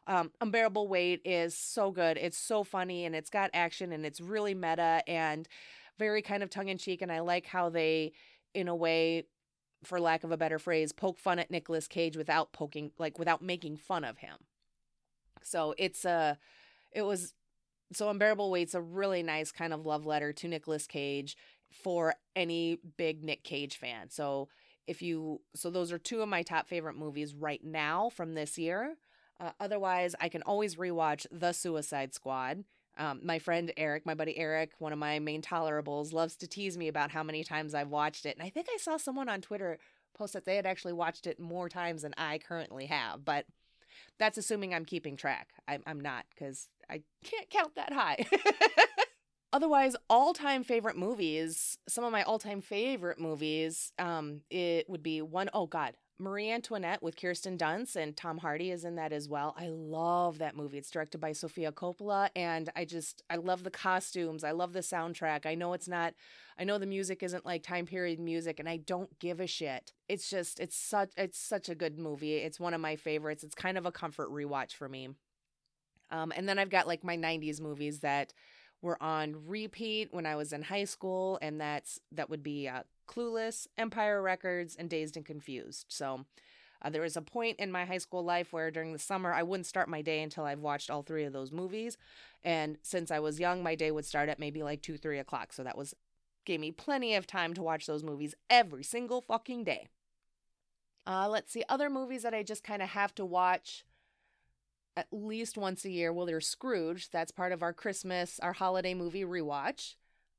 Um, 0.08 0.32
Unbearable 0.40 0.88
Weight 0.88 1.20
is 1.26 1.58
so 1.58 1.92
good. 1.92 2.18
It's 2.18 2.38
so 2.38 2.64
funny 2.64 3.04
and 3.04 3.14
it's 3.14 3.30
got 3.30 3.50
action 3.54 3.92
and 3.92 4.06
it's 4.06 4.22
really 4.22 4.54
meta 4.54 5.04
and 5.06 5.50
very 6.00 6.22
kind 6.22 6.42
of 6.42 6.50
tongue 6.50 6.70
in 6.70 6.78
cheek. 6.78 7.02
And 7.02 7.12
I 7.12 7.20
like 7.20 7.46
how 7.46 7.70
they, 7.70 8.14
in 8.54 8.70
a 8.70 8.76
way, 8.76 9.26
for 9.84 10.00
lack 10.00 10.24
of 10.24 10.32
a 10.32 10.38
better 10.38 10.60
phrase, 10.60 10.94
poke 10.94 11.20
fun 11.20 11.40
at 11.40 11.52
Nicolas 11.52 11.90
Cage 11.90 12.16
without 12.16 12.54
poking, 12.54 12.92
like 12.98 13.20
without 13.20 13.42
making 13.42 13.76
fun 13.76 14.06
of 14.06 14.20
him. 14.20 14.38
So 15.44 15.76
it's 15.78 16.06
a, 16.06 16.38
it 16.94 17.02
was 17.02 17.34
so 17.94 18.10
unbearable 18.10 18.52
weight's 18.52 18.74
a 18.74 18.82
really 18.82 19.24
nice 19.24 19.52
kind 19.52 19.74
of 19.74 19.86
love 19.86 20.06
letter 20.06 20.34
to 20.34 20.48
Nicolas 20.48 20.88
Cage 20.88 21.38
for 21.72 22.16
any 22.36 22.80
big 22.98 23.24
Nick 23.24 23.44
Cage 23.44 23.78
fan. 23.78 24.10
So 24.10 24.50
if 24.88 25.02
you 25.02 25.42
so 25.56 25.70
those 25.70 25.92
are 25.92 25.98
two 25.98 26.22
of 26.22 26.30
my 26.30 26.42
top 26.42 26.68
favorite 26.68 26.98
movies 26.98 27.34
right 27.34 27.64
now 27.64 28.10
from 28.10 28.34
this 28.34 28.58
year. 28.58 28.96
Uh, 29.40 29.52
otherwise, 29.60 30.16
I 30.20 30.30
can 30.30 30.42
always 30.42 30.78
rewatch 30.78 31.28
The 31.32 31.52
Suicide 31.52 32.14
Squad. 32.16 32.64
Um, 32.98 33.20
my 33.24 33.38
friend 33.38 33.72
Eric, 33.78 34.04
my 34.04 34.16
buddy 34.16 34.36
Eric, 34.36 34.72
one 34.80 34.92
of 34.92 34.98
my 34.98 35.20
main 35.20 35.44
tolerables, 35.44 36.12
loves 36.12 36.36
to 36.38 36.48
tease 36.48 36.76
me 36.76 36.88
about 36.88 37.12
how 37.12 37.22
many 37.22 37.44
times 37.44 37.76
I've 37.76 37.90
watched 37.90 38.26
it. 38.26 38.36
And 38.36 38.44
I 38.44 38.50
think 38.50 38.66
I 38.74 38.78
saw 38.78 38.98
someone 38.98 39.30
on 39.30 39.42
Twitter 39.42 39.78
post 40.18 40.34
that 40.34 40.46
they 40.46 40.56
had 40.56 40.66
actually 40.66 40.94
watched 40.94 41.28
it 41.28 41.40
more 41.40 41.70
times 41.70 42.02
than 42.02 42.16
I 42.18 42.40
currently 42.40 42.88
have. 42.88 43.24
But 43.24 43.46
that's 44.18 44.40
assuming 44.40 44.74
I'm 44.74 44.86
keeping 44.86 45.16
track. 45.16 45.50
I'm, 45.68 45.84
I'm 45.86 46.00
not 46.00 46.26
because 46.32 46.70
I 46.90 47.02
can't 47.24 47.50
count 47.50 47.76
that 47.76 47.94
high. 47.94 48.26
Otherwise, 49.54 49.96
all 50.10 50.34
time 50.34 50.64
favorite 50.64 50.98
movies, 50.98 51.78
some 51.88 52.04
of 52.04 52.12
my 52.12 52.24
all 52.24 52.40
time 52.40 52.62
favorite 52.62 53.20
movies, 53.20 53.92
um, 53.98 54.42
it 54.50 54.90
would 54.90 55.04
be 55.04 55.22
one, 55.22 55.50
oh 55.54 55.68
God, 55.68 55.96
Marie 56.20 56.50
Antoinette 56.50 57.04
with 57.04 57.16
Kirsten 57.16 57.58
Dunst 57.58 57.96
and 57.96 58.18
Tom 58.18 58.40
Hardy 58.40 58.72
is 58.72 58.84
in 58.84 58.96
that 58.96 59.14
as 59.14 59.30
well. 59.30 59.56
I 59.58 59.68
love 59.68 60.40
that 60.40 60.56
movie. 60.56 60.80
It's 60.80 60.90
directed 60.90 61.20
by 61.20 61.32
Sofia 61.32 61.72
Coppola 61.72 62.30
and 62.36 62.70
I 62.76 62.86
just 62.86 63.22
I 63.30 63.36
love 63.36 63.64
the 63.64 63.70
costumes. 63.70 64.44
I 64.44 64.52
love 64.52 64.74
the 64.74 64.80
soundtrack. 64.80 65.46
I 65.46 65.54
know 65.54 65.74
it's 65.74 65.88
not 65.88 66.16
I 66.58 66.64
know 66.64 66.80
the 66.80 66.88
music 66.88 67.22
isn't 67.22 67.46
like 67.46 67.62
time 67.62 67.86
period 67.86 68.20
music 68.20 68.60
and 68.60 68.68
I 68.68 68.78
don't 68.78 69.20
give 69.20 69.40
a 69.40 69.48
shit. 69.48 69.94
It's 70.10 70.28
just 70.28 70.60
it's 70.60 70.76
such 70.76 71.12
it's 71.18 71.40
such 71.40 71.70
a 71.70 71.76
good 71.76 72.00
movie. 72.00 72.38
It's 72.38 72.60
one 72.60 72.74
of 72.74 72.82
my 72.82 72.96
favorites. 72.96 73.44
It's 73.44 73.56
kind 73.56 73.78
of 73.78 73.86
a 73.86 73.92
comfort 73.92 74.32
rewatch 74.32 74.74
for 74.74 74.90
me. 74.90 75.10
Um 76.12 76.34
and 76.36 76.48
then 76.48 76.60
I've 76.60 76.70
got 76.70 76.88
like 76.88 77.04
my 77.04 77.18
90s 77.18 77.60
movies 77.62 78.00
that 78.00 78.34
were 78.82 79.02
on 79.02 79.36
repeat 79.48 80.10
when 80.12 80.26
I 80.26 80.36
was 80.36 80.54
in 80.54 80.62
high 80.62 80.86
school 80.86 81.40
and 81.42 81.60
that's 81.60 82.00
that 82.12 82.30
would 82.30 82.44
be 82.44 82.68
uh, 82.68 82.84
Clueless, 83.08 83.68
Empire 83.78 84.22
Records, 84.22 84.76
and 84.76 84.90
Dazed 84.90 85.18
and 85.18 85.26
Confused. 85.26 85.86
So 85.88 86.26
uh, 86.82 86.90
there 86.90 87.02
was 87.02 87.18
a 87.18 87.22
point 87.22 87.58
in 87.60 87.72
my 87.72 87.86
high 87.86 87.98
school 87.98 88.24
life 88.24 88.54
where 88.54 88.70
during 88.70 88.94
the 88.94 89.00
summer 89.00 89.34
I 89.34 89.44
wouldn't 89.44 89.66
start 89.66 89.90
my 89.90 90.02
day 90.02 90.22
until 90.22 90.44
I've 90.44 90.60
watched 90.60 90.90
all 90.90 91.02
three 91.02 91.24
of 91.24 91.34
those 91.34 91.52
movies. 91.52 91.98
And 92.44 92.78
since 92.84 93.10
I 93.10 93.20
was 93.20 93.40
young, 93.40 93.64
my 93.64 93.76
day 93.76 93.92
would 93.92 94.06
start 94.06 94.30
at 94.30 94.40
maybe 94.40 94.62
like 94.62 94.82
two, 94.82 94.98
three 94.98 95.20
o'clock. 95.20 95.54
So 95.54 95.64
that 95.64 95.78
was 95.78 95.96
gave 96.46 96.60
me 96.60 96.72
plenty 96.72 97.16
of 97.16 97.28
time 97.28 97.54
to 97.54 97.64
watch 97.64 97.88
those 97.88 98.04
movies 98.04 98.36
every 98.50 98.84
single 98.84 99.22
fucking 99.22 99.64
day. 99.64 99.88
Uh, 101.06 101.28
let's 101.30 101.52
see, 101.52 101.64
other 101.68 101.90
movies 101.90 102.24
that 102.24 102.34
I 102.34 102.44
just 102.44 102.64
kind 102.64 102.82
of 102.82 102.90
have 102.90 103.16
to 103.16 103.26
watch 103.26 103.86
at 104.98 105.08
least 105.12 105.60
once 105.60 105.86
a 105.86 105.92
year. 105.92 106.12
Well, 106.12 106.26
there's 106.26 106.48
Scrooge. 106.48 107.12
That's 107.12 107.32
part 107.32 107.52
of 107.52 107.62
our 107.62 107.72
Christmas, 107.72 108.40
our 108.42 108.54
holiday 108.54 108.96
movie 108.96 109.24
rewatch. 109.24 109.94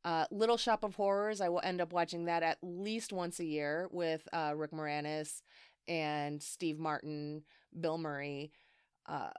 Uh, 0.04 0.26
Little 0.32 0.56
Shop 0.56 0.82
of 0.82 0.96
Horrors, 0.96 1.40
I 1.40 1.48
will 1.48 1.60
end 1.62 1.80
up 1.80 1.92
watching 1.92 2.24
that 2.24 2.42
at 2.42 2.58
least 2.60 3.12
once 3.12 3.38
a 3.38 3.44
year 3.44 3.88
with 3.92 4.26
uh, 4.32 4.52
Rick 4.56 4.72
Moranis 4.72 5.42
and 5.86 6.42
Steve 6.42 6.78
Martin, 6.78 7.44
Bill 7.78 7.98
Murray, 7.98 8.50
uh, 9.06 9.30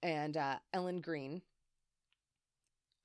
and 0.00 0.36
uh, 0.36 0.56
Ellen 0.72 1.00
Greene. 1.00 1.42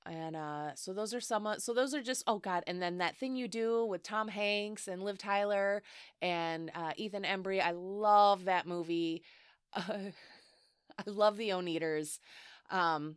And 0.06 0.36
uh, 0.36 0.74
so 0.76 0.92
those 0.92 1.12
are 1.12 1.20
some. 1.20 1.48
So 1.58 1.74
those 1.74 1.92
are 1.92 2.02
just 2.02 2.22
oh 2.26 2.38
god. 2.38 2.62
And 2.66 2.80
then 2.80 2.98
that 2.98 3.16
thing 3.16 3.36
you 3.36 3.48
do 3.48 3.84
with 3.84 4.02
Tom 4.02 4.28
Hanks 4.28 4.88
and 4.88 5.02
Liv 5.02 5.18
Tyler 5.18 5.82
and 6.22 6.70
uh, 6.74 6.92
Ethan 6.96 7.24
Embry. 7.24 7.60
I 7.60 7.72
love 7.72 8.44
that 8.44 8.66
movie. 8.66 9.22
I 10.98 11.10
love 11.10 11.36
the 11.36 11.50
Oneders. 11.50 12.18
Um, 12.70 13.16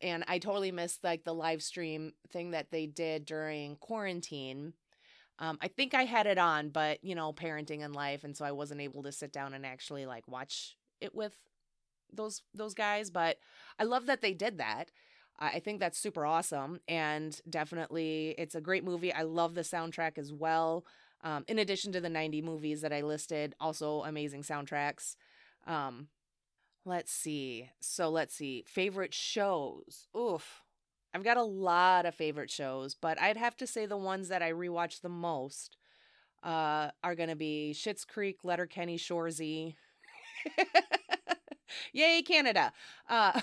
and 0.00 0.24
I 0.28 0.38
totally 0.38 0.72
missed 0.72 1.04
like 1.04 1.24
the 1.24 1.34
live 1.34 1.62
stream 1.62 2.12
thing 2.32 2.52
that 2.52 2.70
they 2.70 2.86
did 2.86 3.24
during 3.24 3.76
quarantine. 3.76 4.74
Um, 5.38 5.58
I 5.60 5.68
think 5.68 5.94
I 5.94 6.04
had 6.04 6.26
it 6.26 6.38
on, 6.38 6.70
but 6.70 7.02
you 7.04 7.14
know, 7.14 7.32
parenting 7.32 7.84
and 7.84 7.94
life, 7.94 8.24
and 8.24 8.36
so 8.36 8.44
I 8.44 8.52
wasn't 8.52 8.80
able 8.80 9.02
to 9.04 9.12
sit 9.12 9.32
down 9.32 9.54
and 9.54 9.64
actually 9.66 10.06
like 10.06 10.28
watch 10.28 10.76
it 11.00 11.14
with 11.14 11.34
those 12.12 12.42
those 12.54 12.74
guys. 12.74 13.10
But 13.10 13.38
I 13.78 13.84
love 13.84 14.06
that 14.06 14.20
they 14.20 14.34
did 14.34 14.58
that. 14.58 14.90
I 15.38 15.58
think 15.60 15.80
that's 15.80 15.98
super 15.98 16.24
awesome, 16.26 16.80
and 16.86 17.40
definitely 17.50 18.34
it's 18.38 18.54
a 18.54 18.60
great 18.60 18.84
movie. 18.84 19.12
I 19.12 19.22
love 19.22 19.54
the 19.54 19.62
soundtrack 19.62 20.18
as 20.18 20.32
well. 20.32 20.84
Um, 21.24 21.44
in 21.48 21.58
addition 21.58 21.92
to 21.92 22.00
the 22.00 22.10
90 22.10 22.42
movies 22.42 22.82
that 22.82 22.92
I 22.92 23.02
listed, 23.02 23.54
also 23.58 24.02
amazing 24.02 24.42
soundtracks. 24.42 25.16
Um, 25.66 26.08
Let's 26.84 27.12
see. 27.12 27.70
So 27.80 28.08
let's 28.10 28.34
see. 28.34 28.64
Favorite 28.66 29.14
shows. 29.14 30.08
Oof. 30.16 30.62
I've 31.14 31.24
got 31.24 31.36
a 31.36 31.42
lot 31.42 32.06
of 32.06 32.14
favorite 32.14 32.50
shows, 32.50 32.94
but 32.94 33.20
I'd 33.20 33.36
have 33.36 33.56
to 33.58 33.66
say 33.66 33.86
the 33.86 33.96
ones 33.98 34.28
that 34.28 34.42
I 34.42 34.52
rewatch 34.52 35.00
the 35.02 35.10
most 35.10 35.76
uh, 36.42 36.90
are 37.04 37.14
going 37.14 37.28
to 37.28 37.36
be 37.36 37.74
Schitt's 37.76 38.04
Creek, 38.04 38.38
Letterkenny, 38.44 38.98
Shoresy. 38.98 39.74
Yay, 41.92 42.22
Canada. 42.22 42.72
Uh, 43.08 43.40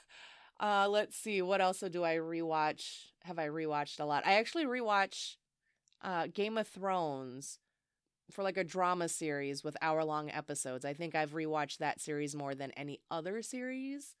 uh, 0.60 0.88
let's 0.88 1.16
see. 1.16 1.42
What 1.42 1.60
else 1.60 1.80
do 1.90 2.04
I 2.04 2.16
rewatch? 2.16 3.06
Have 3.24 3.38
I 3.38 3.48
rewatched 3.48 4.00
a 4.00 4.04
lot? 4.04 4.26
I 4.26 4.34
actually 4.34 4.64
rewatch 4.66 5.36
uh, 6.02 6.28
Game 6.32 6.56
of 6.56 6.68
Thrones 6.68 7.58
for 8.30 8.42
like 8.42 8.56
a 8.56 8.64
drama 8.64 9.08
series 9.08 9.62
with 9.62 9.76
hour 9.82 10.04
long 10.04 10.30
episodes. 10.30 10.84
I 10.84 10.94
think 10.94 11.14
I've 11.14 11.32
rewatched 11.32 11.78
that 11.78 12.00
series 12.00 12.34
more 12.34 12.54
than 12.54 12.70
any 12.72 13.00
other 13.10 13.42
series. 13.42 14.14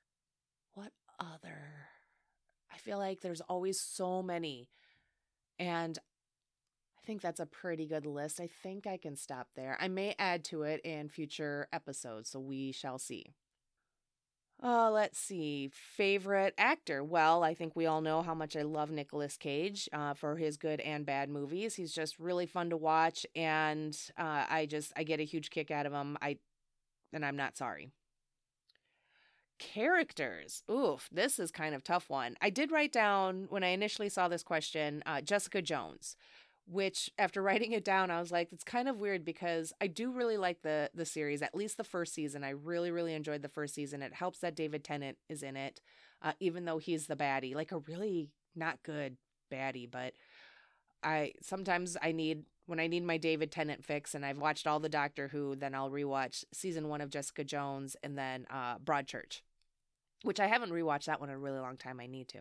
What 0.74 0.92
other? 1.18 1.88
I 2.72 2.78
feel 2.78 2.98
like 2.98 3.20
there's 3.20 3.40
always 3.42 3.80
so 3.80 4.22
many. 4.22 4.68
And 5.58 5.98
I 6.98 7.06
think 7.06 7.22
that's 7.22 7.40
a 7.40 7.46
pretty 7.46 7.86
good 7.86 8.06
list. 8.06 8.40
I 8.40 8.48
think 8.62 8.86
I 8.86 8.96
can 8.96 9.16
stop 9.16 9.48
there. 9.56 9.76
I 9.80 9.88
may 9.88 10.14
add 10.18 10.44
to 10.46 10.62
it 10.62 10.80
in 10.84 11.08
future 11.08 11.68
episodes, 11.72 12.30
so 12.30 12.38
we 12.38 12.72
shall 12.72 12.98
see. 12.98 13.34
Uh, 14.62 14.90
let's 14.90 15.18
see. 15.18 15.70
Favorite 15.72 16.52
actor? 16.58 17.02
Well, 17.02 17.42
I 17.42 17.54
think 17.54 17.74
we 17.74 17.86
all 17.86 18.02
know 18.02 18.20
how 18.20 18.34
much 18.34 18.56
I 18.56 18.62
love 18.62 18.90
Nicolas 18.90 19.38
Cage 19.38 19.88
uh, 19.92 20.12
for 20.12 20.36
his 20.36 20.58
good 20.58 20.80
and 20.80 21.06
bad 21.06 21.30
movies. 21.30 21.76
He's 21.76 21.94
just 21.94 22.18
really 22.18 22.46
fun 22.46 22.68
to 22.70 22.76
watch, 22.76 23.24
and 23.34 23.96
uh, 24.18 24.44
I 24.50 24.66
just 24.66 24.92
I 24.96 25.04
get 25.04 25.20
a 25.20 25.24
huge 25.24 25.50
kick 25.50 25.70
out 25.70 25.86
of 25.86 25.92
him. 25.92 26.18
I 26.20 26.36
and 27.12 27.24
I'm 27.24 27.36
not 27.36 27.56
sorry. 27.56 27.90
Characters. 29.58 30.62
Oof, 30.70 31.08
this 31.10 31.38
is 31.38 31.50
kind 31.50 31.74
of 31.74 31.82
tough 31.82 32.10
one. 32.10 32.36
I 32.40 32.50
did 32.50 32.70
write 32.70 32.92
down 32.92 33.46
when 33.48 33.64
I 33.64 33.68
initially 33.68 34.08
saw 34.08 34.28
this 34.28 34.42
question, 34.42 35.02
uh, 35.06 35.20
Jessica 35.20 35.62
Jones 35.62 36.16
which 36.66 37.10
after 37.18 37.42
writing 37.42 37.72
it 37.72 37.84
down 37.84 38.10
i 38.10 38.20
was 38.20 38.30
like 38.30 38.52
it's 38.52 38.64
kind 38.64 38.88
of 38.88 39.00
weird 39.00 39.24
because 39.24 39.72
i 39.80 39.86
do 39.86 40.10
really 40.10 40.36
like 40.36 40.62
the 40.62 40.90
the 40.94 41.04
series 41.04 41.42
at 41.42 41.54
least 41.54 41.76
the 41.76 41.84
first 41.84 42.14
season. 42.14 42.44
I 42.44 42.50
really 42.50 42.90
really 42.90 43.14
enjoyed 43.14 43.42
the 43.42 43.48
first 43.48 43.74
season. 43.74 44.02
It 44.02 44.14
helps 44.14 44.38
that 44.40 44.56
david 44.56 44.84
tennant 44.84 45.18
is 45.28 45.42
in 45.42 45.56
it 45.56 45.80
uh, 46.22 46.32
even 46.40 46.64
though 46.64 46.78
he's 46.78 47.06
the 47.06 47.16
baddie 47.16 47.54
like 47.54 47.72
a 47.72 47.78
really 47.78 48.28
not 48.54 48.82
good 48.82 49.16
baddie 49.50 49.90
but 49.90 50.12
i 51.02 51.32
sometimes 51.40 51.96
i 52.02 52.12
need 52.12 52.44
when 52.66 52.78
i 52.78 52.86
need 52.86 53.04
my 53.04 53.16
david 53.16 53.50
tennant 53.50 53.84
fix 53.84 54.14
and 54.14 54.24
i've 54.24 54.38
watched 54.38 54.66
all 54.66 54.80
the 54.80 54.88
doctor 54.88 55.28
who 55.28 55.56
then 55.56 55.74
i'll 55.74 55.90
rewatch 55.90 56.44
season 56.52 56.88
one 56.88 57.00
of 57.00 57.10
jessica 57.10 57.42
jones 57.42 57.96
and 58.02 58.18
then 58.18 58.46
uh 58.50 58.76
broadchurch 58.78 59.40
which 60.22 60.40
i 60.40 60.46
haven't 60.46 60.70
rewatched 60.70 61.06
that 61.06 61.20
one 61.20 61.30
in 61.30 61.34
a 61.34 61.38
really 61.38 61.58
long 61.58 61.76
time. 61.76 62.00
I 62.00 62.06
need 62.06 62.28
to 62.28 62.40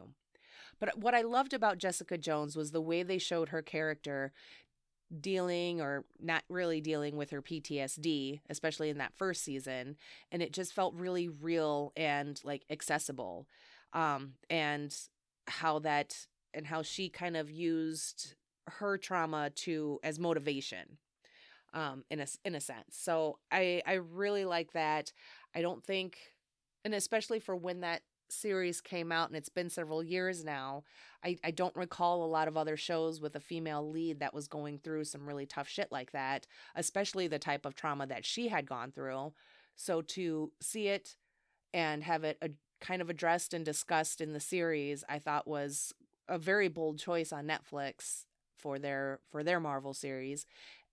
but 0.79 0.97
what 0.97 1.15
I 1.15 1.21
loved 1.21 1.53
about 1.53 1.77
Jessica 1.77 2.17
Jones 2.17 2.55
was 2.55 2.71
the 2.71 2.81
way 2.81 3.03
they 3.03 3.17
showed 3.17 3.49
her 3.49 3.61
character 3.61 4.31
dealing 5.19 5.81
or 5.81 6.05
not 6.19 6.43
really 6.49 6.81
dealing 6.81 7.17
with 7.17 7.31
her 7.31 7.41
PTSD, 7.41 8.41
especially 8.49 8.89
in 8.89 8.99
that 8.99 9.15
first 9.15 9.43
season. 9.43 9.97
And 10.31 10.41
it 10.41 10.53
just 10.53 10.73
felt 10.73 10.93
really 10.93 11.27
real 11.27 11.91
and 11.95 12.39
like 12.43 12.63
accessible. 12.69 13.47
Um, 13.93 14.33
and 14.51 14.95
how 15.47 15.79
that 15.79 16.27
and 16.53 16.67
how 16.67 16.81
she 16.81 17.09
kind 17.09 17.35
of 17.35 17.49
used 17.49 18.35
her 18.67 18.97
trauma 18.97 19.49
to 19.49 19.99
as 20.03 20.19
motivation 20.19 20.97
um 21.73 22.03
in 22.09 22.19
a 22.19 22.27
in 22.45 22.55
a 22.55 22.59
sense 22.61 22.97
so 22.97 23.37
i 23.51 23.81
i 23.85 23.93
really 23.93 24.45
like 24.45 24.71
that 24.73 25.11
i 25.55 25.61
don't 25.61 25.83
think 25.83 26.17
and 26.85 26.93
especially 26.93 27.39
for 27.39 27.55
when 27.55 27.81
that 27.81 28.01
series 28.31 28.81
came 28.81 29.11
out 29.11 29.29
and 29.29 29.37
it's 29.37 29.49
been 29.49 29.69
several 29.69 30.03
years 30.03 30.43
now 30.43 30.83
I, 31.23 31.37
I 31.43 31.51
don't 31.51 31.75
recall 31.75 32.23
a 32.23 32.27
lot 32.27 32.47
of 32.47 32.57
other 32.57 32.77
shows 32.77 33.19
with 33.19 33.35
a 33.35 33.39
female 33.39 33.89
lead 33.89 34.19
that 34.19 34.33
was 34.33 34.47
going 34.47 34.79
through 34.79 35.03
some 35.05 35.27
really 35.27 35.45
tough 35.45 35.67
shit 35.67 35.91
like 35.91 36.11
that 36.11 36.47
especially 36.75 37.27
the 37.27 37.39
type 37.39 37.65
of 37.65 37.75
trauma 37.75 38.07
that 38.07 38.25
she 38.25 38.47
had 38.47 38.67
gone 38.67 38.91
through. 38.91 39.33
So 39.75 40.01
to 40.01 40.51
see 40.61 40.87
it 40.87 41.15
and 41.73 42.03
have 42.03 42.23
it 42.23 42.37
a, 42.41 42.49
kind 42.81 43.01
of 43.01 43.09
addressed 43.09 43.53
and 43.53 43.65
discussed 43.65 44.21
in 44.21 44.31
the 44.31 44.39
series 44.39 45.03
i 45.09 45.19
thought 45.19 45.45
was 45.45 45.93
a 46.29 46.37
very 46.37 46.69
bold 46.69 46.97
choice 46.97 47.33
on 47.33 47.45
netflix 47.45 48.23
for 48.57 48.79
their 48.79 49.19
for 49.31 49.43
their 49.43 49.59
marvel 49.59 49.93
series. 49.93 50.45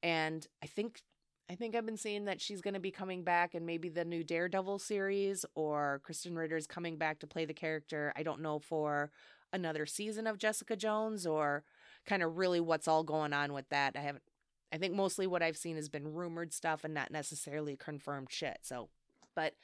And 0.03 0.46
i 0.62 0.66
think 0.66 1.03
I 1.48 1.54
think 1.54 1.76
I've 1.76 1.87
been 1.87 1.96
seeing 1.96 2.24
that 2.24 2.40
she's 2.40 2.61
going 2.61 2.74
to 2.74 2.80
be 2.80 2.90
coming 2.90 3.22
back 3.22 3.54
in 3.54 3.64
maybe 3.64 3.88
the 3.88 4.04
new 4.04 4.24
Daredevil 4.24 4.80
series 4.80 5.44
or 5.54 6.00
Krysten 6.06 6.37
Ritter's 6.37 6.66
coming 6.66 6.96
back 6.96 7.20
to 7.20 7.26
play 7.26 7.44
the 7.44 7.54
character. 7.54 8.12
I 8.16 8.24
don't 8.24 8.40
know 8.40 8.59
for 8.59 9.12
another 9.52 9.87
season 9.87 10.26
of 10.26 10.38
Jessica 10.38 10.74
Jones 10.74 11.24
or 11.24 11.62
kind 12.04 12.22
of 12.22 12.37
really 12.37 12.61
what's 12.61 12.88
all 12.88 13.04
going 13.04 13.32
on 13.32 13.52
with 13.52 13.68
that. 13.68 13.94
I 13.96 14.00
haven't 14.00 14.24
I 14.72 14.78
think 14.78 14.94
mostly 14.94 15.28
what 15.28 15.42
I've 15.42 15.56
seen 15.56 15.76
has 15.76 15.88
been 15.88 16.12
rumored 16.12 16.52
stuff 16.52 16.82
and 16.82 16.92
not 16.92 17.12
necessarily 17.12 17.76
confirmed 17.76 18.28
shit. 18.30 18.59
So, 18.62 18.88
but 19.37 19.54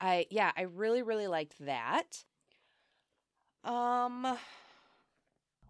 I 0.00 0.26
yeah, 0.30 0.52
I 0.56 0.62
really 0.62 1.02
really 1.02 1.26
liked 1.26 1.58
that. 1.58 2.24
Um 3.64 4.38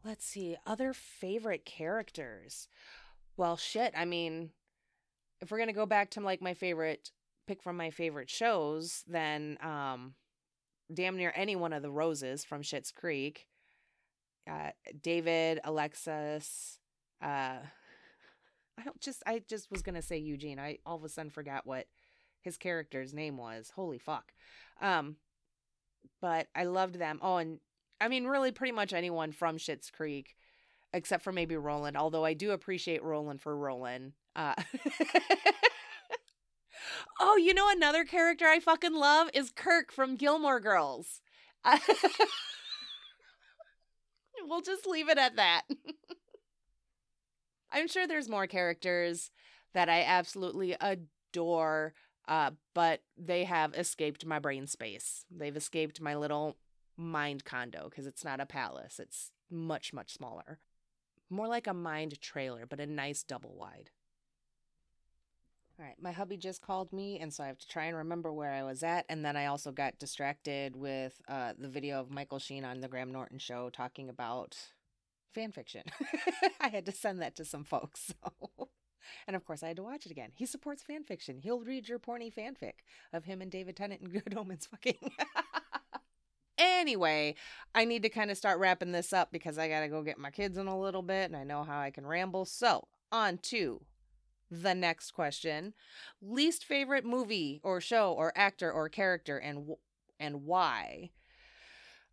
let's 0.04 0.26
see, 0.26 0.56
other 0.66 0.92
favorite 0.92 1.64
characters. 1.64 2.68
Well, 3.36 3.56
shit, 3.56 3.94
I 3.96 4.04
mean, 4.04 4.50
if 5.40 5.50
we're 5.50 5.58
gonna 5.58 5.72
go 5.72 5.86
back 5.86 6.10
to 6.10 6.20
like 6.20 6.42
my 6.42 6.54
favorite 6.54 7.10
pick 7.46 7.62
from 7.62 7.76
my 7.76 7.90
favorite 7.90 8.30
shows, 8.30 9.04
then 9.06 9.58
um, 9.62 10.14
damn 10.92 11.16
near 11.16 11.32
any 11.34 11.56
one 11.56 11.72
of 11.72 11.82
the 11.82 11.90
roses 11.90 12.44
from 12.44 12.62
Schitt's 12.62 12.92
Creek. 12.92 13.46
Uh, 14.50 14.70
David, 15.02 15.60
Alexis, 15.64 16.78
uh, 17.22 17.58
I 18.80 18.90
just 19.00 19.22
I 19.26 19.42
just 19.46 19.70
was 19.70 19.82
gonna 19.82 20.02
say 20.02 20.18
Eugene. 20.18 20.58
I 20.58 20.78
all 20.86 20.96
of 20.96 21.04
a 21.04 21.08
sudden 21.08 21.30
forgot 21.30 21.66
what 21.66 21.86
his 22.40 22.56
character's 22.56 23.12
name 23.12 23.36
was. 23.36 23.70
Holy 23.74 23.98
fuck. 23.98 24.32
Um 24.80 25.16
but 26.20 26.48
I 26.54 26.64
loved 26.64 26.96
them. 26.96 27.18
Oh, 27.22 27.36
and 27.36 27.60
I 28.00 28.08
mean 28.08 28.24
really 28.26 28.52
pretty 28.52 28.72
much 28.72 28.92
anyone 28.92 29.32
from 29.32 29.58
Schitt's 29.58 29.90
Creek, 29.90 30.36
except 30.92 31.22
for 31.22 31.32
maybe 31.32 31.56
Roland, 31.56 31.96
although 31.96 32.24
I 32.24 32.34
do 32.34 32.52
appreciate 32.52 33.02
Roland 33.02 33.40
for 33.40 33.56
Roland. 33.56 34.12
Uh 34.36 34.54
Oh, 37.20 37.36
you 37.36 37.54
know 37.54 37.68
another 37.70 38.04
character 38.04 38.46
I 38.46 38.60
fucking 38.60 38.94
love 38.94 39.28
is 39.34 39.52
Kirk 39.54 39.92
from 39.92 40.16
Gilmore 40.16 40.60
Girls. 40.60 41.20
we'll 44.46 44.62
just 44.62 44.86
leave 44.86 45.08
it 45.08 45.18
at 45.18 45.36
that. 45.36 45.62
I'm 47.72 47.88
sure 47.88 48.06
there's 48.06 48.28
more 48.28 48.46
characters 48.46 49.30
that 49.74 49.88
I 49.88 50.02
absolutely 50.02 50.76
adore, 50.80 51.94
uh, 52.26 52.50
but 52.74 53.02
they 53.16 53.44
have 53.44 53.74
escaped 53.74 54.26
my 54.26 54.38
brain 54.38 54.66
space. 54.66 55.24
They've 55.30 55.56
escaped 55.56 56.00
my 56.00 56.16
little 56.16 56.56
mind 56.96 57.44
condo 57.44 57.88
because 57.88 58.06
it's 58.06 58.24
not 58.24 58.40
a 58.40 58.46
palace, 58.46 58.98
it's 58.98 59.30
much, 59.50 59.92
much 59.92 60.12
smaller. 60.12 60.58
More 61.28 61.48
like 61.48 61.66
a 61.66 61.74
mind 61.74 62.20
trailer, 62.20 62.66
but 62.66 62.80
a 62.80 62.86
nice 62.86 63.22
double 63.22 63.54
wide. 63.54 63.90
All 65.80 65.86
right, 65.86 65.96
my 65.98 66.12
hubby 66.12 66.36
just 66.36 66.60
called 66.60 66.92
me, 66.92 67.18
and 67.20 67.32
so 67.32 67.42
I 67.42 67.46
have 67.46 67.56
to 67.56 67.66
try 67.66 67.86
and 67.86 67.96
remember 67.96 68.30
where 68.30 68.52
I 68.52 68.64
was 68.64 68.82
at. 68.82 69.06
And 69.08 69.24
then 69.24 69.34
I 69.34 69.46
also 69.46 69.72
got 69.72 69.98
distracted 69.98 70.76
with 70.76 71.18
uh, 71.26 71.54
the 71.58 71.70
video 71.70 72.00
of 72.00 72.10
Michael 72.10 72.38
Sheen 72.38 72.66
on 72.66 72.82
the 72.82 72.88
Graham 72.88 73.10
Norton 73.10 73.38
show 73.38 73.70
talking 73.70 74.10
about 74.10 74.58
fan 75.34 75.52
fiction. 75.52 75.84
I 76.60 76.68
had 76.68 76.84
to 76.84 76.92
send 76.92 77.22
that 77.22 77.34
to 77.36 77.44
some 77.44 77.64
folks. 77.64 78.12
So. 78.22 78.68
And 79.26 79.34
of 79.34 79.46
course, 79.46 79.62
I 79.62 79.68
had 79.68 79.76
to 79.78 79.82
watch 79.82 80.04
it 80.04 80.12
again. 80.12 80.30
He 80.34 80.44
supports 80.44 80.82
fan 80.82 81.04
fiction. 81.04 81.38
He'll 81.38 81.60
read 81.60 81.88
your 81.88 81.98
porny 81.98 82.32
fanfic 82.32 82.84
of 83.14 83.24
him 83.24 83.40
and 83.40 83.50
David 83.50 83.74
Tennant 83.74 84.02
and 84.02 84.12
Good 84.24 84.36
Omens 84.36 84.66
fucking. 84.66 85.10
anyway, 86.58 87.34
I 87.74 87.86
need 87.86 88.02
to 88.02 88.10
kind 88.10 88.30
of 88.30 88.36
start 88.36 88.60
wrapping 88.60 88.92
this 88.92 89.14
up 89.14 89.32
because 89.32 89.56
I 89.56 89.68
got 89.68 89.80
to 89.80 89.88
go 89.88 90.02
get 90.02 90.18
my 90.18 90.30
kids 90.30 90.58
in 90.58 90.66
a 90.66 90.78
little 90.78 91.02
bit 91.02 91.30
and 91.30 91.36
I 91.36 91.44
know 91.44 91.64
how 91.64 91.80
I 91.80 91.90
can 91.90 92.06
ramble. 92.06 92.44
So, 92.44 92.86
on 93.10 93.38
to 93.44 93.80
the 94.50 94.74
next 94.74 95.12
question. 95.12 95.74
Least 96.20 96.64
favorite 96.64 97.04
movie 97.04 97.60
or 97.62 97.80
show 97.80 98.12
or 98.12 98.32
actor 98.36 98.70
or 98.70 98.88
character 98.88 99.38
and 99.38 99.74
and 100.18 100.44
why? 100.44 101.10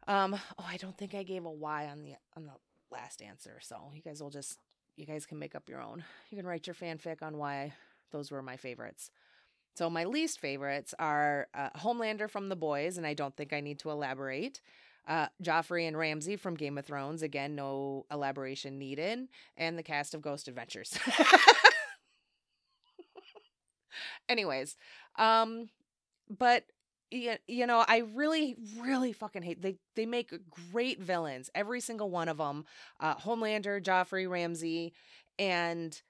Um 0.08 0.34
oh, 0.36 0.66
I 0.68 0.78
don't 0.78 0.98
think 0.98 1.14
I 1.16 1.24
gave 1.24 1.46
a 1.46 1.52
why 1.52 1.88
on 1.88 2.04
the 2.04 2.14
on 2.36 2.46
the 2.46 2.54
last 2.92 3.22
answer. 3.22 3.60
So, 3.62 3.92
you 3.94 4.02
guys 4.02 4.22
will 4.22 4.30
just 4.30 4.60
you 4.96 5.06
guys 5.06 5.26
can 5.26 5.40
make 5.40 5.56
up 5.56 5.70
your 5.70 5.82
own. 5.82 6.04
You 6.30 6.38
can 6.38 6.48
write 6.48 6.68
your 6.68 6.74
fanfic 6.74 7.22
on 7.22 7.38
why 7.38 7.74
those 8.12 8.32
were 8.32 8.42
my 8.42 8.58
favorites. 8.58 9.12
So, 9.76 9.90
my 9.92 10.06
least 10.06 10.40
favorites 10.40 10.96
are 10.98 11.48
uh, 11.54 11.70
Homelander 11.78 12.28
from 12.30 12.50
The 12.50 12.56
Boys, 12.56 12.98
and 12.98 13.06
I 13.06 13.14
don't 13.14 13.36
think 13.36 13.54
I 13.54 13.62
need 13.62 13.78
to 13.80 13.92
elaborate. 13.92 14.60
Uh, 15.08 15.28
Joffrey 15.42 15.88
and 15.88 15.96
Ramsay 15.96 16.36
from 16.36 16.56
Game 16.56 16.78
of 16.80 16.86
Thrones, 16.86 17.22
again, 17.22 17.56
no 17.56 18.06
elaboration 18.12 18.80
needed. 18.80 19.28
And 19.56 19.78
the 19.78 19.84
cast 19.84 20.16
of 20.16 20.22
Ghost 20.22 20.48
Adventures. 20.48 20.98
Anyways, 24.30 24.76
um, 25.18 25.70
but 26.30 26.66
you, 27.12 27.36
you 27.48 27.68
know, 27.68 27.86
I 27.88 28.04
really, 28.16 28.56
really 28.80 29.14
fucking 29.14 29.44
hate 29.44 29.62
they 29.62 29.78
they 29.96 30.06
make 30.06 30.34
great 30.72 31.02
villains, 31.02 31.50
every 31.56 31.82
single 31.82 32.10
one 32.10 32.30
of 32.30 32.38
them. 32.38 32.66
Uh, 33.00 33.16
Homelander, 33.16 33.82
Joffrey, 33.82 34.30
Ramsay, 34.30 34.94
and 35.40 36.02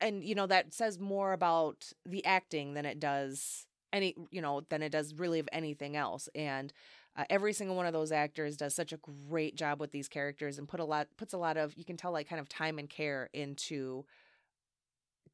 and 0.00 0.24
you 0.24 0.34
know 0.34 0.46
that 0.46 0.72
says 0.72 0.98
more 0.98 1.32
about 1.32 1.92
the 2.06 2.24
acting 2.24 2.74
than 2.74 2.84
it 2.86 3.00
does 3.00 3.66
any 3.92 4.14
you 4.30 4.40
know 4.40 4.62
than 4.68 4.82
it 4.82 4.90
does 4.92 5.14
really 5.14 5.38
of 5.38 5.48
anything 5.52 5.96
else 5.96 6.28
and 6.34 6.72
uh, 7.16 7.24
every 7.30 7.52
single 7.52 7.74
one 7.76 7.86
of 7.86 7.92
those 7.92 8.12
actors 8.12 8.56
does 8.56 8.74
such 8.74 8.92
a 8.92 8.98
great 9.28 9.56
job 9.56 9.80
with 9.80 9.90
these 9.90 10.08
characters 10.08 10.58
and 10.58 10.68
put 10.68 10.80
a 10.80 10.84
lot 10.84 11.08
puts 11.16 11.32
a 11.32 11.38
lot 11.38 11.56
of 11.56 11.74
you 11.76 11.84
can 11.84 11.96
tell 11.96 12.12
like 12.12 12.28
kind 12.28 12.40
of 12.40 12.48
time 12.48 12.78
and 12.78 12.90
care 12.90 13.28
into 13.32 14.04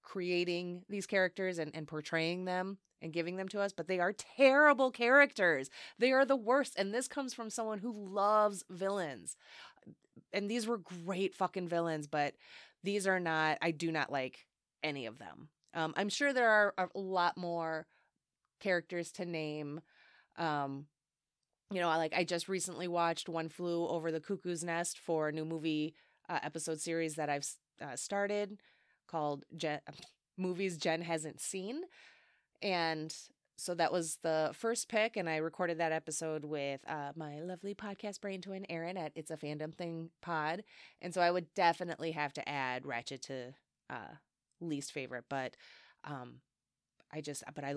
creating 0.05 0.83
these 0.89 1.07
characters 1.07 1.59
and, 1.59 1.75
and 1.75 1.89
portraying 1.89 2.45
them 2.45 2.79
and 3.03 3.13
giving 3.13 3.37
them 3.37 3.49
to 3.49 3.61
us, 3.61 3.73
but 3.73 3.89
they 3.89 4.01
are 4.01 4.13
terrible 4.13 4.91
characters. 4.91 5.69
They 5.99 6.13
are 6.13 6.25
the 6.25 6.37
worst. 6.37 6.75
And 6.77 6.93
this 6.93 7.09
comes 7.09 7.35
from 7.35 7.51
someone 7.51 7.79
who 7.79 7.93
loves 7.93 8.65
villains. 8.71 9.37
And 10.33 10.51
these 10.51 10.67
were 10.67 10.79
great 10.79 11.35
fucking 11.35 11.69
villains, 11.69 12.07
but 12.07 12.35
these 12.83 13.07
are 13.07 13.21
not, 13.21 13.59
I 13.61 13.73
do 13.73 13.91
not 13.91 14.13
like 14.13 14.47
any 14.83 15.07
of 15.07 15.19
them. 15.19 15.49
Um, 15.75 15.93
I'm 15.97 16.09
sure 16.09 16.33
there 16.33 16.51
are 16.51 16.75
a 16.95 16.99
lot 16.99 17.37
more 17.37 17.87
characters 18.61 19.11
to 19.13 19.25
name. 19.25 19.81
Um, 20.37 20.87
you 21.71 21.81
know, 21.81 21.89
like 21.89 22.15
I 22.15 22.25
just 22.25 22.49
recently 22.49 22.89
watched 22.89 23.29
One 23.29 23.49
Flew 23.49 23.87
Over 23.87 24.13
the 24.13 24.21
Cuckoo's 24.21 24.63
Nest 24.63 24.99
for 24.99 25.29
a 25.29 25.33
new 25.33 25.45
movie 25.45 25.95
uh, 26.29 26.39
episode 26.43 26.81
series 26.81 27.17
that 27.17 27.29
I've 27.29 27.47
uh, 27.83 27.97
started 27.97 28.59
called 29.07 29.45
Movies 30.37 30.77
Jen 30.77 31.03
Hasn't 31.03 31.41
Seen. 31.41 31.83
And 32.63 33.15
so 33.57 33.75
that 33.75 33.93
was 33.93 34.19
the 34.23 34.51
first 34.53 34.89
pick, 34.89 35.17
and 35.17 35.29
I 35.29 35.37
recorded 35.37 35.79
that 35.79 35.93
episode 35.93 36.45
with 36.45 36.81
uh, 36.89 37.13
my 37.15 37.41
lovely 37.41 37.75
podcast 37.75 38.21
brain 38.21 38.41
twin, 38.41 38.67
Erin, 38.69 38.97
at 38.97 39.13
It's 39.15 39.31
a 39.31 39.37
Fandom 39.37 39.73
Thing 39.73 40.11
Pod. 40.23 40.65
And 41.01 41.15
so 41.15 41.21
I 41.21 41.31
would 41.31 41.55
definitely 41.55 42.11
have 42.13 42.33
to 42.33 42.49
add 42.49 42.83
Ratched 42.83 43.21
to 43.23 43.55
uh, 43.89 44.15
least 44.61 44.93
favorite, 44.93 45.27
but 45.31 45.55
um, 46.03 46.41
I 47.13 47.21
just, 47.21 47.45
but 47.55 47.63
I 47.63 47.75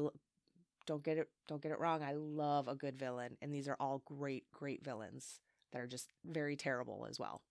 don't 0.87 1.03
get 1.03 1.19
it, 1.19 1.27
don't 1.47 1.61
get 1.61 1.71
it 1.71 1.79
wrong. 1.79 2.01
I 2.01 2.13
love 2.13 2.67
a 2.67 2.75
good 2.75 2.97
villain, 2.97 3.37
and 3.41 3.53
these 3.53 3.67
are 3.67 3.77
all 3.79 4.01
great, 4.03 4.45
great 4.51 4.83
villains 4.83 5.41
that 5.73 5.81
are 5.81 5.87
just 5.87 6.09
very 6.25 6.55
terrible 6.55 7.05
as 7.07 7.19
well. 7.19 7.41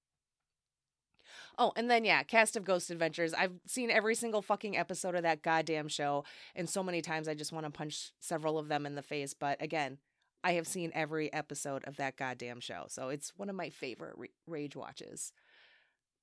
Oh, 1.58 1.72
and 1.76 1.90
then 1.90 2.04
yeah, 2.04 2.22
cast 2.22 2.56
of 2.56 2.64
Ghost 2.64 2.90
Adventures. 2.90 3.34
I've 3.34 3.52
seen 3.66 3.90
every 3.90 4.14
single 4.14 4.42
fucking 4.42 4.76
episode 4.76 5.14
of 5.14 5.22
that 5.22 5.42
goddamn 5.42 5.88
show, 5.88 6.24
and 6.54 6.68
so 6.68 6.82
many 6.82 7.02
times 7.02 7.28
I 7.28 7.34
just 7.34 7.52
want 7.52 7.66
to 7.66 7.70
punch 7.70 8.12
several 8.20 8.58
of 8.58 8.68
them 8.68 8.86
in 8.86 8.94
the 8.94 9.02
face. 9.02 9.34
But 9.34 9.60
again, 9.62 9.98
I 10.44 10.52
have 10.52 10.66
seen 10.66 10.92
every 10.94 11.32
episode 11.32 11.84
of 11.84 11.96
that 11.96 12.16
goddamn 12.16 12.60
show, 12.60 12.84
so 12.88 13.08
it's 13.08 13.32
one 13.36 13.50
of 13.50 13.56
my 13.56 13.70
favorite 13.70 14.14
re- 14.16 14.30
rage 14.46 14.76
watches. 14.76 15.32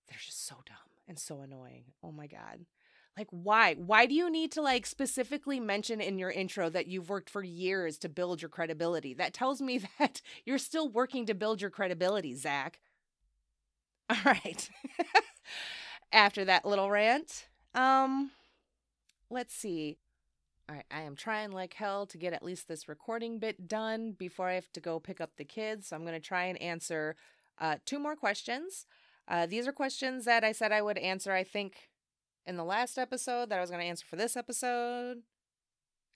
They're 0.07 0.17
just 0.23 0.45
so 0.45 0.55
dumb 0.65 0.77
and 1.07 1.17
so 1.17 1.41
annoying. 1.41 1.85
Oh 2.03 2.11
my 2.11 2.27
god. 2.27 2.65
Like 3.17 3.27
why? 3.29 3.75
Why 3.75 4.05
do 4.05 4.15
you 4.15 4.29
need 4.29 4.51
to 4.53 4.61
like 4.61 4.85
specifically 4.85 5.59
mention 5.59 6.01
in 6.01 6.17
your 6.17 6.31
intro 6.31 6.69
that 6.69 6.87
you've 6.87 7.09
worked 7.09 7.29
for 7.29 7.43
years 7.43 7.97
to 7.99 8.09
build 8.09 8.41
your 8.41 8.49
credibility? 8.49 9.13
That 9.13 9.33
tells 9.33 9.61
me 9.61 9.81
that 9.99 10.21
you're 10.45 10.57
still 10.57 10.89
working 10.89 11.25
to 11.27 11.35
build 11.35 11.61
your 11.61 11.69
credibility, 11.69 12.33
Zach. 12.35 12.79
All 14.25 14.33
right. 14.45 14.69
After 16.11 16.45
that 16.45 16.65
little 16.65 16.89
rant, 16.91 17.47
um, 17.73 18.31
let's 19.29 19.53
see. 19.53 19.97
All 20.69 20.75
right, 20.75 20.85
I 20.91 21.01
am 21.01 21.15
trying 21.15 21.51
like 21.51 21.73
hell 21.73 22.05
to 22.05 22.17
get 22.17 22.33
at 22.33 22.43
least 22.43 22.67
this 22.67 22.87
recording 22.87 23.39
bit 23.39 23.67
done 23.67 24.11
before 24.17 24.47
I 24.47 24.53
have 24.53 24.71
to 24.73 24.79
go 24.79 24.99
pick 24.99 25.19
up 25.19 25.31
the 25.37 25.43
kids. 25.43 25.87
So 25.87 25.95
I'm 25.95 26.03
going 26.03 26.13
to 26.13 26.25
try 26.25 26.43
and 26.45 26.61
answer 26.61 27.15
uh, 27.59 27.77
two 27.85 27.99
more 27.99 28.15
questions. 28.15 28.85
Uh, 29.27 29.45
these 29.45 29.67
are 29.67 29.71
questions 29.71 30.25
that 30.25 30.43
I 30.43 30.51
said 30.51 30.71
I 30.71 30.81
would 30.81 30.97
answer, 30.97 31.33
I 31.33 31.43
think, 31.43 31.89
in 32.45 32.55
the 32.55 32.63
last 32.63 32.97
episode 32.97 33.49
that 33.49 33.57
I 33.57 33.61
was 33.61 33.71
going 33.71 33.81
to 33.81 33.87
answer 33.87 34.05
for 34.07 34.15
this 34.15 34.37
episode. 34.37 35.23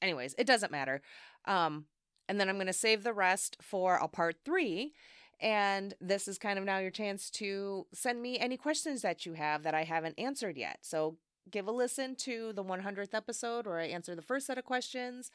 Anyways, 0.02 0.36
it 0.38 0.46
doesn't 0.46 0.72
matter. 0.72 1.02
Um, 1.46 1.86
and 2.30 2.40
then 2.40 2.50
I'm 2.50 2.58
going 2.58 2.68
to 2.68 2.74
save 2.74 3.04
the 3.04 3.14
rest 3.14 3.58
for 3.62 3.96
a 3.96 4.08
part 4.08 4.38
three 4.46 4.94
and 5.40 5.94
this 6.02 6.28
is 6.28 6.38
kind 6.38 6.58
of 6.58 6.66
now 6.66 6.80
your 6.80 6.92
chance 6.92 7.30
to 7.30 7.86
send 7.94 8.22
me 8.22 8.40
any 8.40 8.58
questions 8.58 9.02
that 9.04 9.26
you 9.26 9.34
have 9.34 9.64
that 9.64 9.76
I 9.76 9.84
haven't 9.84 10.18
answered 10.18 10.58
yet. 10.58 10.80
So 10.82 11.18
give 11.52 11.68
a 11.68 11.72
listen 11.72 12.16
to 12.16 12.54
the 12.54 12.64
100th 12.64 13.14
episode 13.14 13.68
where 13.68 13.80
I 13.80 13.88
answer 13.88 14.16
the 14.16 14.22
first 14.22 14.48
set 14.48 14.58
of 14.58 14.66
questions 14.66 15.32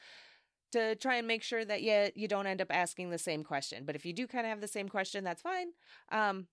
to 0.73 0.95
try 0.95 1.15
and 1.15 1.27
make 1.27 1.43
sure 1.43 1.63
that 1.63 1.83
you, 1.83 2.09
you 2.15 2.27
don't 2.27 2.47
end 2.47 2.61
up 2.61 2.71
asking 2.71 3.09
the 3.11 3.17
same 3.17 3.43
question. 3.43 3.83
But 3.85 3.95
if 3.95 4.05
you 4.05 4.13
do 4.13 4.27
kind 4.27 4.45
of 4.45 4.49
have 4.49 4.61
the 4.61 4.67
same 4.67 4.89
question, 4.89 5.23
that's 5.23 5.41
fine. 5.41 5.67
Um, 6.11 6.47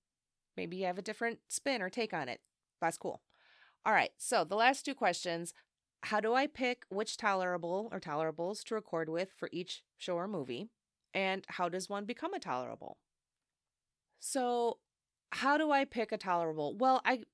maybe 0.57 0.77
you 0.77 0.87
have 0.87 0.99
a 0.99 1.03
different 1.03 1.39
spin 1.49 1.83
or 1.83 1.91
take 1.91 2.13
on 2.13 2.29
it. 2.29 2.41
That's 2.81 2.99
cool. 2.99 3.23
All 3.85 3.93
right. 3.93 4.11
So 4.19 4.45
the 4.45 4.57
last 4.57 4.85
two 4.85 4.95
questions 4.95 5.55
How 6.03 6.21
do 6.21 6.35
I 6.35 6.47
pick 6.47 6.85
which 6.89 7.17
tolerable 7.17 7.89
or 7.93 8.01
tolerables 8.01 8.63
to 8.65 8.75
record 8.75 9.09
with 9.09 9.31
for 9.37 9.49
each 9.53 9.83
show 9.99 10.15
or 10.15 10.29
movie? 10.29 10.69
And 11.13 11.45
how 11.49 11.69
does 11.69 11.89
one 11.89 12.05
become 12.05 12.35
a 12.35 12.39
tolerable? 12.39 12.99
So, 14.21 14.79
how 15.33 15.59
do 15.59 15.71
I 15.71 15.85
pick 15.85 16.13
a 16.13 16.19
tolerable? 16.19 16.77
Well, 16.77 17.01
I 17.05 17.25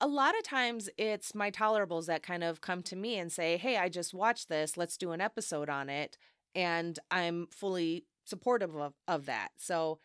a 0.00 0.08
lot 0.08 0.36
of 0.36 0.44
times 0.44 0.90
it's 0.98 1.34
my 1.34 1.50
tolerables 1.50 2.06
that 2.06 2.22
kind 2.22 2.44
of 2.44 2.60
come 2.60 2.82
to 2.84 2.96
me 2.96 3.18
and 3.18 3.32
say, 3.32 3.56
"Hey, 3.58 3.76
I 3.78 3.88
just 3.88 4.14
watched 4.14 4.48
this. 4.48 4.76
Let's 4.76 4.96
do 4.98 5.12
an 5.12 5.20
episode 5.20 5.70
on 5.70 5.88
it." 5.90 6.18
And 6.54 6.98
I'm 7.10 7.48
fully 7.48 8.06
supportive 8.24 8.76
of, 8.76 8.94
of 9.08 9.26
that. 9.26 9.50
So 9.58 10.00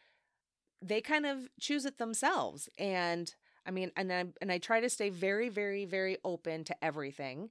they 0.81 1.01
kind 1.01 1.25
of 1.25 1.49
choose 1.59 1.85
it 1.85 1.97
themselves. 1.97 2.69
And 2.77 3.33
I 3.65 3.71
mean, 3.71 3.91
and 3.97 4.11
I 4.13 4.25
and 4.41 4.51
I 4.51 4.57
try 4.59 4.81
to 4.81 4.89
stay 4.89 5.09
very, 5.09 5.49
very, 5.49 5.85
very 5.85 6.17
open 6.23 6.63
to 6.65 6.85
everything. 6.85 7.49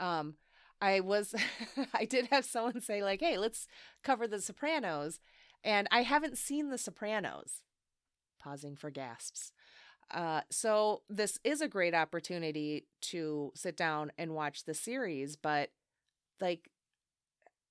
Um, 0.00 0.36
I 0.80 1.00
was, 1.00 1.34
I 1.94 2.04
did 2.04 2.28
have 2.30 2.44
someone 2.44 2.80
say 2.80 3.02
like, 3.02 3.20
"Hey, 3.20 3.38
let's 3.38 3.66
cover 4.04 4.26
The 4.28 4.40
Sopranos," 4.40 5.20
and 5.64 5.88
I 5.90 6.02
haven't 6.02 6.38
seen 6.38 6.70
The 6.70 6.78
Sopranos. 6.78 7.62
Pausing 8.46 8.76
for 8.76 8.90
gasps. 8.90 9.50
Uh, 10.08 10.42
so 10.50 11.02
this 11.08 11.36
is 11.42 11.60
a 11.60 11.66
great 11.66 11.94
opportunity 11.94 12.86
to 13.00 13.50
sit 13.56 13.76
down 13.76 14.12
and 14.16 14.34
watch 14.34 14.64
the 14.64 14.74
series, 14.74 15.34
but 15.34 15.70
like, 16.40 16.70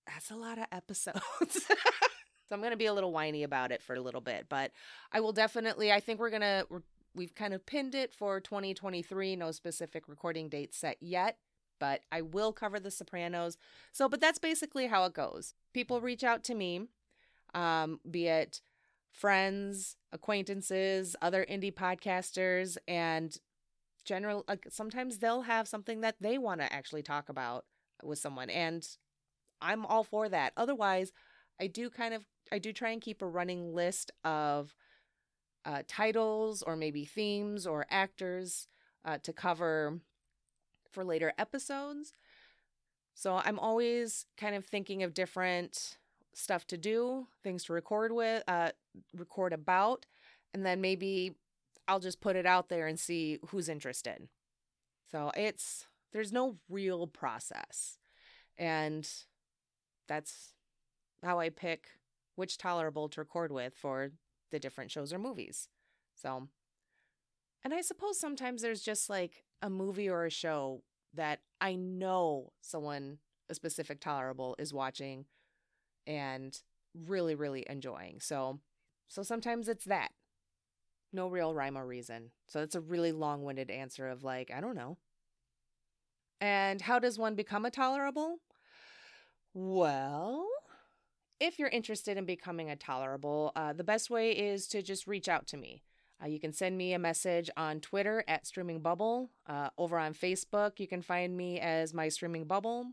that's 0.05 0.31
a 0.31 0.35
lot 0.35 0.57
of 0.57 0.65
episodes. 0.73 1.21
so 1.65 2.51
I'm 2.51 2.59
going 2.59 2.71
to 2.71 2.77
be 2.77 2.88
a 2.88 2.93
little 2.93 3.13
whiny 3.13 3.43
about 3.43 3.71
it 3.71 3.81
for 3.81 3.95
a 3.95 4.01
little 4.01 4.19
bit, 4.19 4.47
but 4.49 4.71
I 5.13 5.21
will 5.21 5.31
definitely, 5.31 5.93
I 5.93 6.01
think 6.01 6.19
we're 6.19 6.29
going 6.29 6.41
to, 6.41 6.67
we've 7.15 7.35
kind 7.35 7.53
of 7.53 7.65
pinned 7.65 7.95
it 7.95 8.13
for 8.13 8.41
2023. 8.41 9.38
No 9.38 9.51
specific 9.51 10.09
recording 10.09 10.49
date 10.49 10.73
set 10.73 10.97
yet, 10.99 11.38
but 11.79 12.01
I 12.11 12.19
will 12.21 12.51
cover 12.51 12.81
The 12.81 12.91
Sopranos. 12.91 13.57
So, 13.93 14.09
but 14.09 14.19
that's 14.19 14.39
basically 14.39 14.88
how 14.88 15.05
it 15.05 15.13
goes. 15.13 15.53
People 15.73 16.01
reach 16.01 16.25
out 16.25 16.43
to 16.43 16.53
me, 16.53 16.88
um, 17.53 18.01
be 18.11 18.27
it 18.27 18.59
friends, 19.15 19.95
acquaintances, 20.12 21.15
other 21.21 21.45
indie 21.49 21.73
podcasters, 21.73 22.78
and 22.88 23.38
general. 24.04 24.43
Like 24.47 24.67
sometimes 24.69 25.19
they'll 25.19 25.43
have 25.43 25.67
something 25.67 26.01
that 26.01 26.17
they 26.19 26.38
want 26.38 26.62
to 26.62 26.71
actually 26.71 27.04
talk 27.04 27.30
about 27.30 27.65
with 28.04 28.19
someone, 28.19 28.49
and 28.49 28.86
I'm 29.62 29.86
all 29.86 30.04
for 30.04 30.28
that. 30.30 30.54
Otherwise, 30.58 31.12
I 31.60 31.67
do 31.67 31.89
kind 31.89 32.13
of 32.13 32.25
I 32.51 32.60
do 32.60 32.73
try 32.73 32.91
and 32.91 33.01
keep 33.01 33.21
a 33.21 33.28
running 33.28 33.73
list 33.73 34.12
of 34.23 34.75
uh, 35.65 35.82
titles 35.88 36.62
or 36.62 36.75
maybe 36.75 37.06
themes 37.06 37.65
or 37.65 37.86
actors 37.89 38.67
uh, 39.04 39.17
to 39.23 39.34
cover 39.34 39.99
for 40.91 41.04
later 41.04 41.34
episodes. 41.38 42.13
So 43.15 43.41
I'm 43.43 43.60
always 43.60 44.25
kind 44.38 44.56
of 44.56 44.65
thinking 44.65 45.01
of 45.01 45.13
different 45.13 45.97
stuff 46.36 46.67
to 46.67 46.78
do, 46.78 47.28
things 47.43 47.63
to 47.63 47.74
record 47.74 48.12
with, 48.12 48.43
uh, 48.48 48.69
record 49.17 49.54
about, 49.54 50.06
and 50.54 50.65
then 50.65 50.82
maybe 50.82 51.36
I'll 51.88 52.00
just 52.00 52.21
put 52.21 52.36
it 52.36 52.45
out 52.45 52.69
there 52.69 52.88
and 52.88 53.00
see 53.00 53.39
who's 53.48 53.69
interested. 53.69 54.28
So 55.12 55.32
it's 55.36 55.88
there's 56.12 56.32
no 56.32 56.58
real 56.69 57.08
process. 57.08 57.98
And 58.58 59.10
that's 60.08 60.54
how 61.24 61.39
I 61.39 61.50
pick 61.50 61.88
which 62.36 62.58
tolerable 62.58 63.10
to 63.10 63.21
record 63.21 63.52
with 63.52 63.74
for 63.76 64.12
the 64.52 64.60
different 64.60 64.91
shows 64.91 65.12
or 65.12 65.19
movies. 65.19 65.67
So, 66.15 66.48
and 67.63 67.74
I 67.74 67.82
suppose 67.82 68.19
sometimes 68.19 68.62
there's 68.62 68.82
just 68.82 69.10
like 69.10 69.43
a 69.62 69.69
movie 69.69 70.10
or 70.10 70.26
a 70.26 70.30
show 70.30 70.84
that 71.13 71.39
I 71.60 71.76
know 71.76 72.52
someone, 72.62 73.19
a 73.50 73.56
specific 73.56 74.00
tolerable, 74.00 74.56
is 74.60 74.74
watching 74.74 75.26
and 76.08 76.60
really, 77.08 77.36
really 77.36 77.65
enjoying. 77.70 78.20
So, 78.20 78.60
so 79.08 79.24
sometimes 79.24 79.68
it's 79.68 79.86
that. 79.86 80.10
No 81.13 81.28
real 81.28 81.54
rhyme 81.54 81.78
or 81.78 81.86
reason. 81.86 82.32
So 82.48 82.60
that's 82.60 82.76
a 82.76 82.82
really 82.82 83.12
long 83.12 83.44
winded 83.44 83.70
answer 83.70 84.08
of 84.08 84.24
like, 84.24 84.52
I 84.56 84.62
don't 84.62 84.76
know. 84.76 84.98
And 86.41 86.82
how 86.82 87.00
does 87.00 87.18
one 87.18 87.36
become 87.36 87.65
a 87.65 87.72
tolerable? 87.72 88.39
Well, 89.54 90.46
if 91.39 91.60
you're 91.60 91.70
interested 91.70 92.18
in 92.18 92.26
becoming 92.26 92.70
a 92.70 92.76
tolerable, 92.76 93.52
uh, 93.56 93.74
the 93.74 93.84
best 93.84 94.10
way 94.10 94.32
is 94.32 94.68
to 94.68 94.82
just 94.82 95.08
reach 95.08 95.30
out 95.30 95.48
to 95.48 95.58
me. 95.58 95.84
Uh, 96.22 96.28
you 96.28 96.39
can 96.39 96.54
send 96.54 96.78
me 96.78 96.94
a 96.94 97.00
message 97.00 97.50
on 97.58 97.80
Twitter 97.80 98.24
at 98.28 98.48
Streaming 98.48 98.80
Bubble. 98.80 99.32
Uh, 99.48 99.70
over 99.78 99.98
on 99.98 100.13
Facebook, 100.13 100.80
you 100.80 100.88
can 100.88 101.02
find 101.02 101.36
me 101.36 101.60
as 101.60 101.94
My 101.94 102.10
Streaming 102.10 102.46
Bubble. 102.46 102.88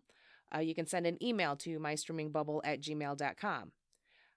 Uh, 0.54 0.60
you 0.60 0.74
can 0.74 0.86
send 0.86 1.06
an 1.06 1.22
email 1.22 1.56
to 1.56 1.78
mystreamingbubble 1.78 2.60
at 2.64 2.80
gmail.com. 2.80 3.72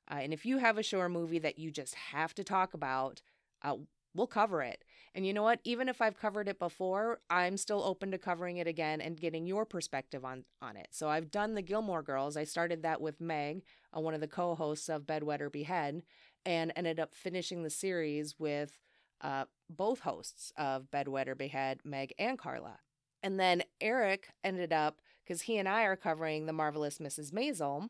Uh, 0.09 0.15
and 0.15 0.33
if 0.33 0.45
you 0.45 0.59
have 0.59 0.77
a 0.77 0.83
show 0.83 0.99
or 0.99 1.09
movie 1.09 1.39
that 1.39 1.57
you 1.57 1.71
just 1.71 1.95
have 1.95 2.33
to 2.35 2.43
talk 2.43 2.73
about, 2.73 3.21
uh, 3.63 3.75
we'll 4.13 4.27
cover 4.27 4.61
it. 4.61 4.83
And 5.13 5.25
you 5.25 5.33
know 5.33 5.43
what? 5.43 5.59
Even 5.63 5.89
if 5.89 6.01
I've 6.01 6.17
covered 6.17 6.47
it 6.47 6.59
before, 6.59 7.19
I'm 7.29 7.57
still 7.57 7.83
open 7.83 8.11
to 8.11 8.17
covering 8.17 8.57
it 8.57 8.67
again 8.67 9.01
and 9.01 9.19
getting 9.19 9.45
your 9.45 9.65
perspective 9.65 10.25
on, 10.25 10.43
on 10.61 10.77
it. 10.77 10.87
So 10.91 11.09
I've 11.09 11.31
done 11.31 11.55
the 11.55 11.61
Gilmore 11.61 12.03
Girls. 12.03 12.37
I 12.37 12.43
started 12.43 12.83
that 12.83 13.01
with 13.01 13.21
Meg, 13.21 13.63
uh, 13.95 14.01
one 14.01 14.13
of 14.13 14.21
the 14.21 14.27
co 14.27 14.55
hosts 14.55 14.89
of 14.89 15.03
Bedwetter 15.03 15.51
Behead, 15.51 16.03
and 16.45 16.71
ended 16.75 16.99
up 16.99 17.15
finishing 17.15 17.63
the 17.63 17.69
series 17.69 18.35
with 18.37 18.77
uh, 19.21 19.45
both 19.69 20.01
hosts 20.01 20.51
of 20.57 20.91
Bedwetter 20.91 21.35
Behead, 21.35 21.79
Meg 21.83 22.13
and 22.19 22.37
Carla. 22.37 22.79
And 23.23 23.39
then 23.39 23.63
Eric 23.81 24.27
ended 24.43 24.71
up, 24.71 24.99
because 25.25 25.43
he 25.43 25.57
and 25.57 25.67
I 25.67 25.83
are 25.83 25.95
covering 25.95 26.45
The 26.45 26.53
Marvelous 26.53 26.99
Mrs. 26.99 27.31
Maisel. 27.31 27.89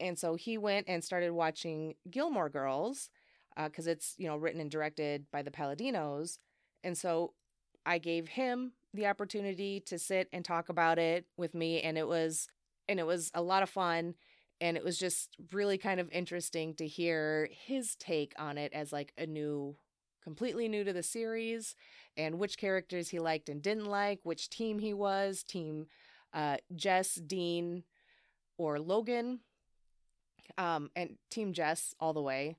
And 0.00 0.18
so 0.18 0.36
he 0.36 0.56
went 0.56 0.88
and 0.88 1.02
started 1.02 1.32
watching 1.32 1.94
Gilmore 2.08 2.48
Girls 2.48 3.10
because 3.56 3.88
uh, 3.88 3.92
it's, 3.92 4.14
you 4.16 4.28
know, 4.28 4.36
written 4.36 4.60
and 4.60 4.70
directed 4.70 5.26
by 5.32 5.42
the 5.42 5.50
Palladinos. 5.50 6.38
And 6.84 6.96
so 6.96 7.34
I 7.84 7.98
gave 7.98 8.28
him 8.28 8.72
the 8.94 9.06
opportunity 9.06 9.80
to 9.86 9.98
sit 9.98 10.28
and 10.32 10.44
talk 10.44 10.68
about 10.68 10.98
it 10.98 11.26
with 11.36 11.54
me. 11.54 11.80
And 11.82 11.98
it 11.98 12.06
was, 12.06 12.46
and 12.88 13.00
it 13.00 13.06
was 13.06 13.30
a 13.34 13.42
lot 13.42 13.64
of 13.64 13.68
fun 13.68 14.14
and 14.60 14.76
it 14.76 14.84
was 14.84 14.98
just 14.98 15.36
really 15.52 15.78
kind 15.78 16.00
of 16.00 16.10
interesting 16.10 16.74
to 16.74 16.86
hear 16.86 17.48
his 17.52 17.94
take 17.96 18.34
on 18.38 18.58
it 18.58 18.72
as 18.72 18.92
like 18.92 19.12
a 19.16 19.26
new 19.26 19.76
completely 20.22 20.68
new 20.68 20.84
to 20.84 20.92
the 20.92 21.02
series 21.02 21.74
and 22.16 22.38
which 22.38 22.58
characters 22.58 23.08
he 23.08 23.18
liked 23.18 23.48
and 23.48 23.62
didn't 23.62 23.86
like 23.86 24.18
which 24.24 24.50
team 24.50 24.78
he 24.78 24.92
was 24.92 25.42
team 25.42 25.86
uh, 26.32 26.56
jess 26.74 27.14
dean 27.14 27.84
or 28.56 28.78
logan 28.78 29.40
um, 30.56 30.90
and 30.96 31.16
team 31.30 31.52
jess 31.52 31.94
all 32.00 32.12
the 32.12 32.22
way 32.22 32.56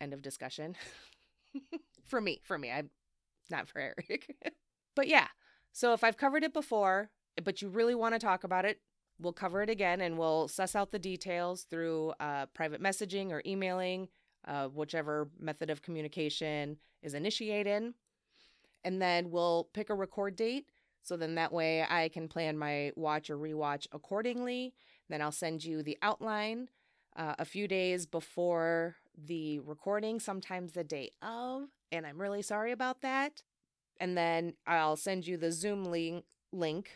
end 0.00 0.12
of 0.12 0.22
discussion 0.22 0.76
for 2.04 2.20
me 2.20 2.40
for 2.44 2.58
me 2.58 2.70
i'm 2.70 2.90
not 3.50 3.68
for 3.68 3.80
eric 3.80 4.34
but 4.94 5.06
yeah 5.08 5.28
so 5.72 5.92
if 5.92 6.02
i've 6.02 6.16
covered 6.16 6.42
it 6.42 6.52
before 6.52 7.10
but 7.44 7.62
you 7.62 7.68
really 7.68 7.94
want 7.94 8.14
to 8.14 8.18
talk 8.18 8.44
about 8.44 8.64
it 8.64 8.80
we'll 9.22 9.32
cover 9.32 9.62
it 9.62 9.70
again 9.70 10.00
and 10.00 10.18
we'll 10.18 10.48
suss 10.48 10.74
out 10.74 10.90
the 10.90 10.98
details 10.98 11.62
through 11.62 12.12
uh, 12.20 12.46
private 12.46 12.82
messaging 12.82 13.30
or 13.30 13.42
emailing, 13.46 14.08
uh, 14.46 14.66
whichever 14.68 15.28
method 15.38 15.70
of 15.70 15.82
communication 15.82 16.76
is 17.02 17.14
initiated. 17.14 17.94
And 18.84 19.00
then 19.00 19.30
we'll 19.30 19.68
pick 19.72 19.90
a 19.90 19.94
record 19.94 20.36
date. 20.36 20.66
So 21.02 21.16
then 21.16 21.34
that 21.34 21.52
way 21.52 21.84
I 21.88 22.08
can 22.08 22.28
plan 22.28 22.56
my 22.56 22.92
watch 22.96 23.30
or 23.30 23.36
rewatch 23.36 23.86
accordingly. 23.92 24.74
Then 25.08 25.20
I'll 25.20 25.32
send 25.32 25.64
you 25.64 25.82
the 25.82 25.98
outline 26.02 26.68
uh, 27.16 27.34
a 27.38 27.44
few 27.44 27.68
days 27.68 28.06
before 28.06 28.96
the 29.16 29.58
recording, 29.60 30.20
sometimes 30.20 30.72
the 30.72 30.84
day 30.84 31.10
of. 31.20 31.68
And 31.90 32.06
I'm 32.06 32.20
really 32.20 32.42
sorry 32.42 32.72
about 32.72 33.02
that. 33.02 33.42
And 34.00 34.16
then 34.16 34.54
I'll 34.66 34.96
send 34.96 35.26
you 35.26 35.36
the 35.36 35.52
Zoom 35.52 35.84
link, 35.84 36.24
link 36.52 36.90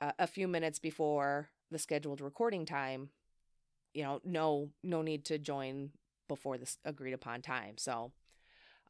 uh, 0.00 0.12
a 0.18 0.26
few 0.26 0.48
minutes 0.48 0.78
before 0.78 1.50
the 1.70 1.78
scheduled 1.78 2.20
recording 2.20 2.64
time, 2.64 3.10
you 3.92 4.02
know, 4.02 4.20
no 4.24 4.70
no 4.82 5.02
need 5.02 5.24
to 5.26 5.38
join 5.38 5.90
before 6.28 6.58
this 6.58 6.78
agreed 6.84 7.12
upon 7.12 7.42
time. 7.42 7.76
So, 7.76 8.12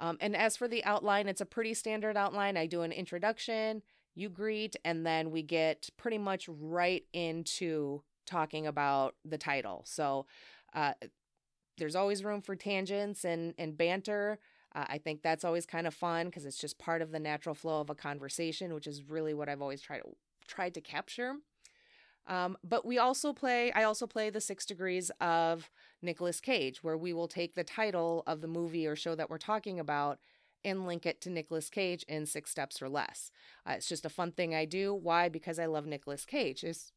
um, 0.01 0.17
and 0.21 0.37
as 0.37 0.57
for 0.57 0.69
the 0.69 0.85
outline, 0.85 1.29
it's 1.29 1.41
a 1.41 1.47
pretty 1.47 1.75
standard 1.75 2.17
outline. 2.17 2.57
I 2.57 2.67
do 2.67 2.83
an 2.83 2.93
introduction, 2.93 3.83
you 4.19 4.29
greet, 4.29 4.77
and 4.85 5.07
then 5.07 5.31
we 5.31 5.43
get 5.43 5.89
pretty 5.97 6.19
much 6.19 6.49
right 6.49 7.05
into 7.13 8.03
talking 8.27 8.67
about 8.67 9.15
the 9.25 9.39
title. 9.39 9.83
So, 9.87 10.27
uh, 10.75 10.93
there's 11.79 11.97
always 11.97 12.25
room 12.25 12.41
for 12.43 12.57
tangents 12.57 13.25
and 13.25 13.55
and 13.59 13.77
banter. 13.77 14.39
Uh, 14.75 14.85
I 14.89 14.99
think 14.99 15.23
that's 15.23 15.45
always 15.45 15.65
kind 15.65 15.87
of 15.87 15.95
fun 15.95 16.27
because 16.27 16.45
it's 16.45 16.59
just 16.59 16.79
part 16.79 17.01
of 17.01 17.11
the 17.11 17.19
natural 17.19 17.55
flow 17.55 17.81
of 17.81 17.89
a 17.89 17.95
conversation, 17.95 18.75
which 18.75 18.87
is 18.87 19.03
really 19.09 19.33
what 19.33 19.49
I've 19.49 19.63
always 19.63 19.81
tried 19.81 20.01
to 20.01 20.17
tried 20.47 20.75
to 20.75 20.81
capture. 20.81 21.35
Um, 22.27 22.59
but 22.63 22.85
we 22.85 22.99
also 22.99 23.33
play, 23.33 23.73
I 23.73 23.85
also 23.85 24.07
play 24.07 24.29
the 24.29 24.41
six 24.41 24.67
degrees 24.67 25.11
of 25.19 25.71
Nicolas 26.03 26.41
Cage, 26.41 26.83
where 26.85 26.97
we 26.97 27.15
will 27.15 27.29
take 27.29 27.55
the 27.55 27.65
title 27.65 28.23
of 28.27 28.43
the 28.43 28.49
movie 28.49 28.87
or 28.87 28.95
show 28.95 29.15
that 29.15 29.31
we're 29.31 29.39
talking 29.39 29.81
about 29.81 30.19
and 30.65 30.87
link 30.87 31.07
it 31.07 31.21
to 31.23 31.31
Nicolas 31.31 31.71
Cage 31.71 32.05
in 32.09 32.27
six 32.27 32.51
steps 32.51 32.83
or 32.83 32.89
less. 32.89 33.31
Uh, 33.67 33.73
it's 33.73 33.89
just 33.89 34.07
a 34.07 34.11
fun 34.11 34.33
thing 34.33 34.55
I 34.55 34.65
do. 34.65 34.95
Why? 34.95 35.29
Because 35.29 35.59
I 35.59 35.67
love 35.67 35.87
Nicolas 35.87 36.25
Cage, 36.25 36.65
is 36.65 36.93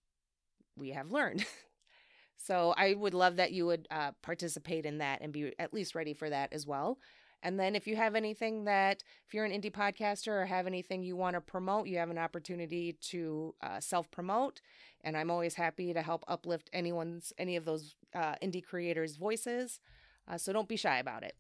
we 0.76 0.92
have 0.92 1.12
learned. 1.12 1.46
so 2.38 2.74
I 2.78 2.94
would 2.94 3.14
love 3.14 3.36
that 3.38 3.52
you 3.52 3.66
would 3.66 3.88
uh, 3.92 4.12
participate 4.22 4.86
in 4.86 5.00
that 5.00 5.22
and 5.22 5.32
be 5.32 5.54
at 5.60 5.74
least 5.74 5.96
ready 5.96 6.14
for 6.14 6.30
that 6.30 6.54
as 6.54 6.66
well. 6.66 6.98
And 7.44 7.60
then 7.60 7.76
if 7.76 7.88
you 7.88 7.96
have 7.96 8.16
anything 8.16 8.66
that, 8.66 9.04
if 9.28 9.34
you're 9.34 9.46
an 9.46 9.52
indie 9.52 9.72
podcaster 9.72 10.28
or 10.28 10.46
have 10.46 10.68
anything 10.68 11.02
you 11.04 11.16
want 11.16 11.36
to 11.36 11.42
promote, 11.42 11.88
you 11.88 11.98
have 11.98 12.12
an 12.12 12.18
opportunity 12.18 12.94
to 13.10 13.56
uh, 13.62 13.80
self 13.80 14.12
promote. 14.12 14.62
And 15.04 15.18
I'm 15.18 15.32
always 15.32 15.56
happy 15.56 15.94
to 15.94 16.02
help 16.04 16.24
uplift 16.28 16.70
anyone's, 16.72 17.34
any 17.40 17.56
of 17.56 17.66
those 17.66 17.96
uh, 18.14 18.36
indie 18.44 18.64
creators' 18.64 19.16
voices. 19.16 19.80
Uh, 20.28 20.38
so 20.38 20.54
don't 20.54 20.68
be 20.68 20.76
shy 20.76 21.00
about 21.00 21.24
it. 21.24 21.36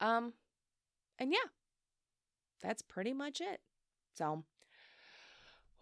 Um, 0.00 0.34
and 1.18 1.32
yeah, 1.32 1.48
that's 2.62 2.82
pretty 2.82 3.12
much 3.12 3.40
it. 3.40 3.60
So, 4.14 4.44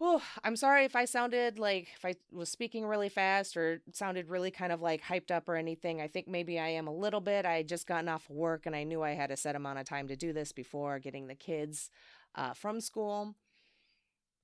Oh, 0.05 0.21
I'm 0.43 0.57
sorry 0.57 0.83
if 0.83 0.97
I 0.97 1.05
sounded 1.05 1.59
like 1.59 1.87
if 1.95 2.03
I 2.03 2.15
was 2.29 2.49
speaking 2.49 2.85
really 2.85 3.07
fast 3.07 3.55
or 3.55 3.81
sounded 3.93 4.27
really 4.27 4.51
kind 4.51 4.73
of 4.73 4.81
like 4.81 5.01
hyped 5.01 5.31
up 5.31 5.47
or 5.47 5.55
anything. 5.55 6.01
I 6.01 6.07
think 6.07 6.27
maybe 6.27 6.59
I 6.59 6.67
am 6.69 6.87
a 6.87 6.93
little 6.93 7.21
bit. 7.21 7.45
I 7.45 7.57
had 7.57 7.69
just 7.69 7.87
gotten 7.87 8.09
off 8.09 8.29
work 8.29 8.65
and 8.65 8.75
I 8.75 8.83
knew 8.83 9.01
I 9.01 9.11
had 9.11 9.31
a 9.31 9.37
set 9.37 9.55
amount 9.55 9.79
of 9.79 9.85
time 9.85 10.09
to 10.09 10.17
do 10.17 10.33
this 10.33 10.51
before 10.51 10.99
getting 10.99 11.27
the 11.27 11.35
kids 11.35 11.89
uh, 12.35 12.53
from 12.53 12.81
school. 12.81 13.35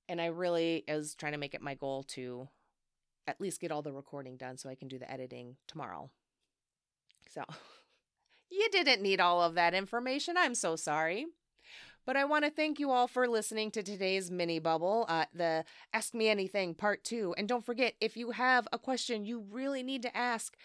And 0.08 0.20
I 0.20 0.26
really 0.26 0.84
was 0.88 1.14
trying 1.14 1.32
to 1.32 1.38
make 1.38 1.54
it 1.54 1.60
my 1.60 1.74
goal 1.74 2.04
to 2.14 2.48
at 3.26 3.40
least 3.40 3.60
get 3.60 3.70
all 3.70 3.82
the 3.82 3.92
recording 3.92 4.38
done 4.38 4.56
so 4.56 4.70
I 4.70 4.74
can 4.74 4.88
do 4.88 4.98
the 4.98 5.10
editing 5.10 5.56
tomorrow. 5.66 6.10
So, 7.28 7.44
you 8.50 8.68
didn't 8.70 9.02
need 9.02 9.20
all 9.20 9.42
of 9.42 9.54
that 9.54 9.74
information. 9.74 10.36
I'm 10.36 10.54
so 10.54 10.76
sorry. 10.76 11.26
But 12.06 12.16
I 12.16 12.24
want 12.24 12.44
to 12.44 12.50
thank 12.50 12.80
you 12.80 12.90
all 12.90 13.06
for 13.06 13.28
listening 13.28 13.70
to 13.72 13.82
today's 13.82 14.30
mini 14.30 14.58
bubble, 14.58 15.04
uh, 15.08 15.26
the 15.34 15.64
Ask 15.92 16.14
Me 16.14 16.28
Anything 16.28 16.74
part 16.74 17.04
two. 17.04 17.34
And 17.36 17.46
don't 17.46 17.64
forget, 17.64 17.94
if 18.00 18.16
you 18.16 18.32
have 18.32 18.66
a 18.72 18.78
question 18.78 19.24
you 19.24 19.44
really 19.50 19.82
need 19.82 20.02
to 20.02 20.16
ask, 20.16 20.56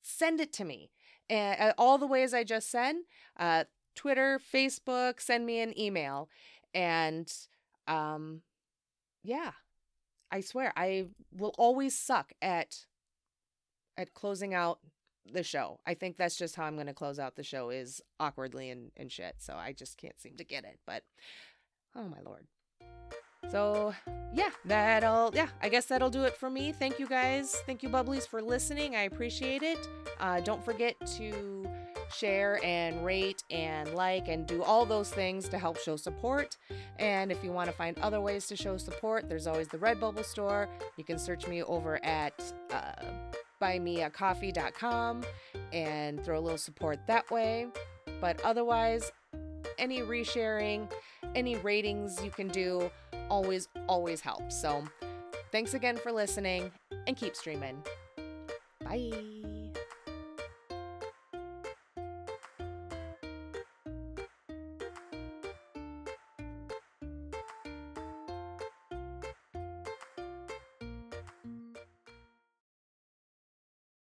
send 0.00 0.40
it 0.40 0.52
to 0.54 0.64
me. 0.64 0.90
Uh, 1.28 1.72
all 1.76 1.98
the 1.98 2.06
ways 2.06 2.32
I 2.32 2.44
just 2.44 2.70
said 2.70 2.94
uh, 3.38 3.64
Twitter, 3.96 4.40
Facebook, 4.54 5.20
send 5.20 5.44
me 5.44 5.60
an 5.60 5.78
email. 5.78 6.28
And 6.72 7.30
um, 7.88 8.42
yeah, 9.24 9.52
I 10.30 10.40
swear, 10.40 10.72
I 10.76 11.06
will 11.32 11.54
always 11.58 11.98
suck 11.98 12.32
at 12.40 12.86
at 13.98 14.14
closing 14.14 14.54
out 14.54 14.78
the 15.32 15.42
show. 15.42 15.80
I 15.86 15.94
think 15.94 16.16
that's 16.16 16.36
just 16.36 16.56
how 16.56 16.64
I'm 16.64 16.74
going 16.74 16.86
to 16.86 16.94
close 16.94 17.18
out 17.18 17.36
the 17.36 17.42
show 17.42 17.70
is 17.70 18.00
awkwardly 18.20 18.70
and, 18.70 18.90
and 18.96 19.10
shit. 19.10 19.36
So 19.38 19.54
I 19.54 19.72
just 19.72 19.98
can't 19.98 20.18
seem 20.20 20.36
to 20.36 20.44
get 20.44 20.64
it. 20.64 20.78
But 20.86 21.02
oh 21.94 22.08
my 22.08 22.20
lord. 22.24 22.46
So 23.50 23.94
yeah, 24.34 24.50
that'll 24.64 25.30
yeah, 25.34 25.48
I 25.62 25.68
guess 25.68 25.86
that'll 25.86 26.10
do 26.10 26.24
it 26.24 26.36
for 26.36 26.50
me. 26.50 26.72
Thank 26.72 26.98
you 26.98 27.06
guys. 27.06 27.54
Thank 27.66 27.82
you 27.82 27.88
bubblies 27.88 28.26
for 28.26 28.42
listening. 28.42 28.96
I 28.96 29.02
appreciate 29.02 29.62
it. 29.62 29.88
Uh, 30.18 30.40
don't 30.40 30.64
forget 30.64 30.94
to 31.16 31.68
share 32.12 32.60
and 32.64 33.04
rate 33.04 33.42
and 33.50 33.94
like 33.94 34.28
and 34.28 34.46
do 34.46 34.62
all 34.62 34.84
those 34.84 35.10
things 35.10 35.48
to 35.48 35.58
help 35.58 35.78
show 35.78 35.96
support. 35.96 36.56
And 36.98 37.30
if 37.30 37.42
you 37.44 37.52
want 37.52 37.68
to 37.68 37.76
find 37.76 37.98
other 37.98 38.20
ways 38.20 38.46
to 38.48 38.56
show 38.56 38.76
support, 38.76 39.28
there's 39.28 39.46
always 39.46 39.68
the 39.68 39.78
Redbubble 39.78 40.24
store. 40.24 40.68
You 40.96 41.04
can 41.04 41.18
search 41.18 41.46
me 41.46 41.62
over 41.62 42.04
at 42.04 42.32
uh, 42.72 42.92
buymeacoffee.com 43.60 45.24
and 45.72 46.24
throw 46.24 46.38
a 46.38 46.40
little 46.40 46.58
support 46.58 46.98
that 47.06 47.30
way. 47.30 47.66
But 48.20 48.40
otherwise, 48.42 49.10
any 49.78 50.00
resharing, 50.00 50.90
any 51.34 51.56
ratings 51.56 52.22
you 52.24 52.30
can 52.30 52.48
do 52.48 52.90
always, 53.28 53.68
always 53.88 54.20
helps. 54.20 54.60
So 54.60 54.84
thanks 55.52 55.74
again 55.74 55.96
for 55.96 56.12
listening 56.12 56.70
and 57.06 57.16
keep 57.16 57.36
streaming. 57.36 57.82
Bye. 58.84 59.45